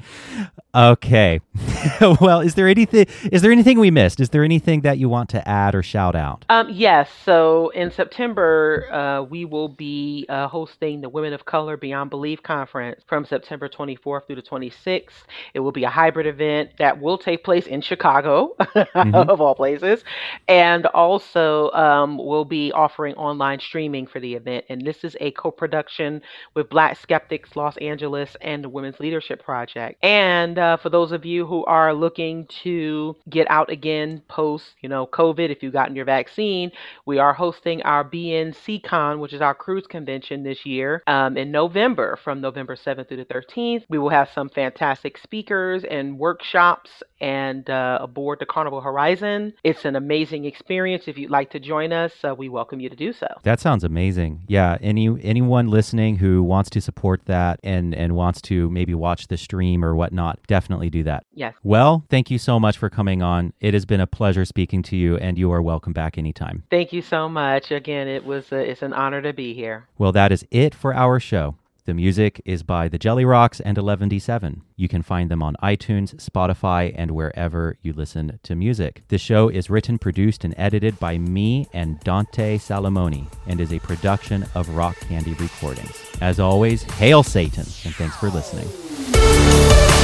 [0.75, 1.41] Okay.
[2.21, 4.19] well, is there anything is there anything we missed?
[4.19, 6.45] Is there anything that you want to add or shout out?
[6.49, 7.09] Um, yes.
[7.25, 12.43] So in September, uh, we will be uh, hosting the Women of Color Beyond Belief
[12.43, 15.11] conference from September 24th through the 26th.
[15.55, 19.29] It will be a hybrid event that will take place in Chicago, Mhm.
[19.29, 20.03] of all places,
[20.49, 24.65] and also um, we'll be offering online streaming for the event.
[24.69, 26.23] And this is a co-production
[26.55, 30.03] with Black Skeptics Los Angeles and the Women's Leadership Project.
[30.03, 34.89] And uh, for those of you who are looking to get out again post, you
[34.89, 36.73] know, COVID, if you've gotten your vaccine,
[37.05, 42.19] we are hosting our BNCCon, which is our cruise convention this year um, in November
[42.25, 43.85] from November 7th through the 13th.
[43.91, 49.53] We will have some fantastic speakers and workshops and uh, aboard the Carnival Horizon.
[49.63, 51.05] It's an amazing experience.
[51.07, 53.27] If you'd like to join us, uh, we welcome you to do so.
[53.43, 54.45] That sounds amazing.
[54.49, 59.29] Yeah, any anyone listening who wants to support that and and wants to maybe watch
[59.29, 61.25] the stream or whatnot, definitely do that.
[61.35, 61.55] Yes.
[61.63, 63.53] Well, thank you so much for coming on.
[63.61, 66.65] It has been a pleasure speaking to you, and you are welcome back anytime.
[66.71, 67.71] Thank you so much.
[67.71, 69.89] Again, it was a, it's an honor to be here.
[69.99, 71.57] Well, that is it for our show.
[71.87, 74.63] The music is by the Jelly Rocks and 11D7.
[74.75, 79.03] You can find them on iTunes, Spotify, and wherever you listen to music.
[79.09, 83.81] The show is written, produced, and edited by me and Dante Salamoni and is a
[83.81, 85.95] production of Rock Candy Recordings.
[86.23, 90.04] As always, hail Satan, and thanks for listening.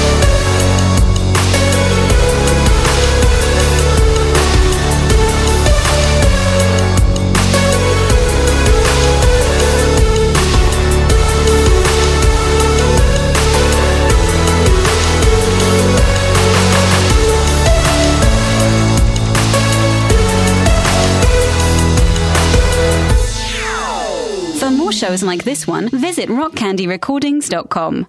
[25.00, 28.06] Shows like this one, visit rockcandyrecordings.com.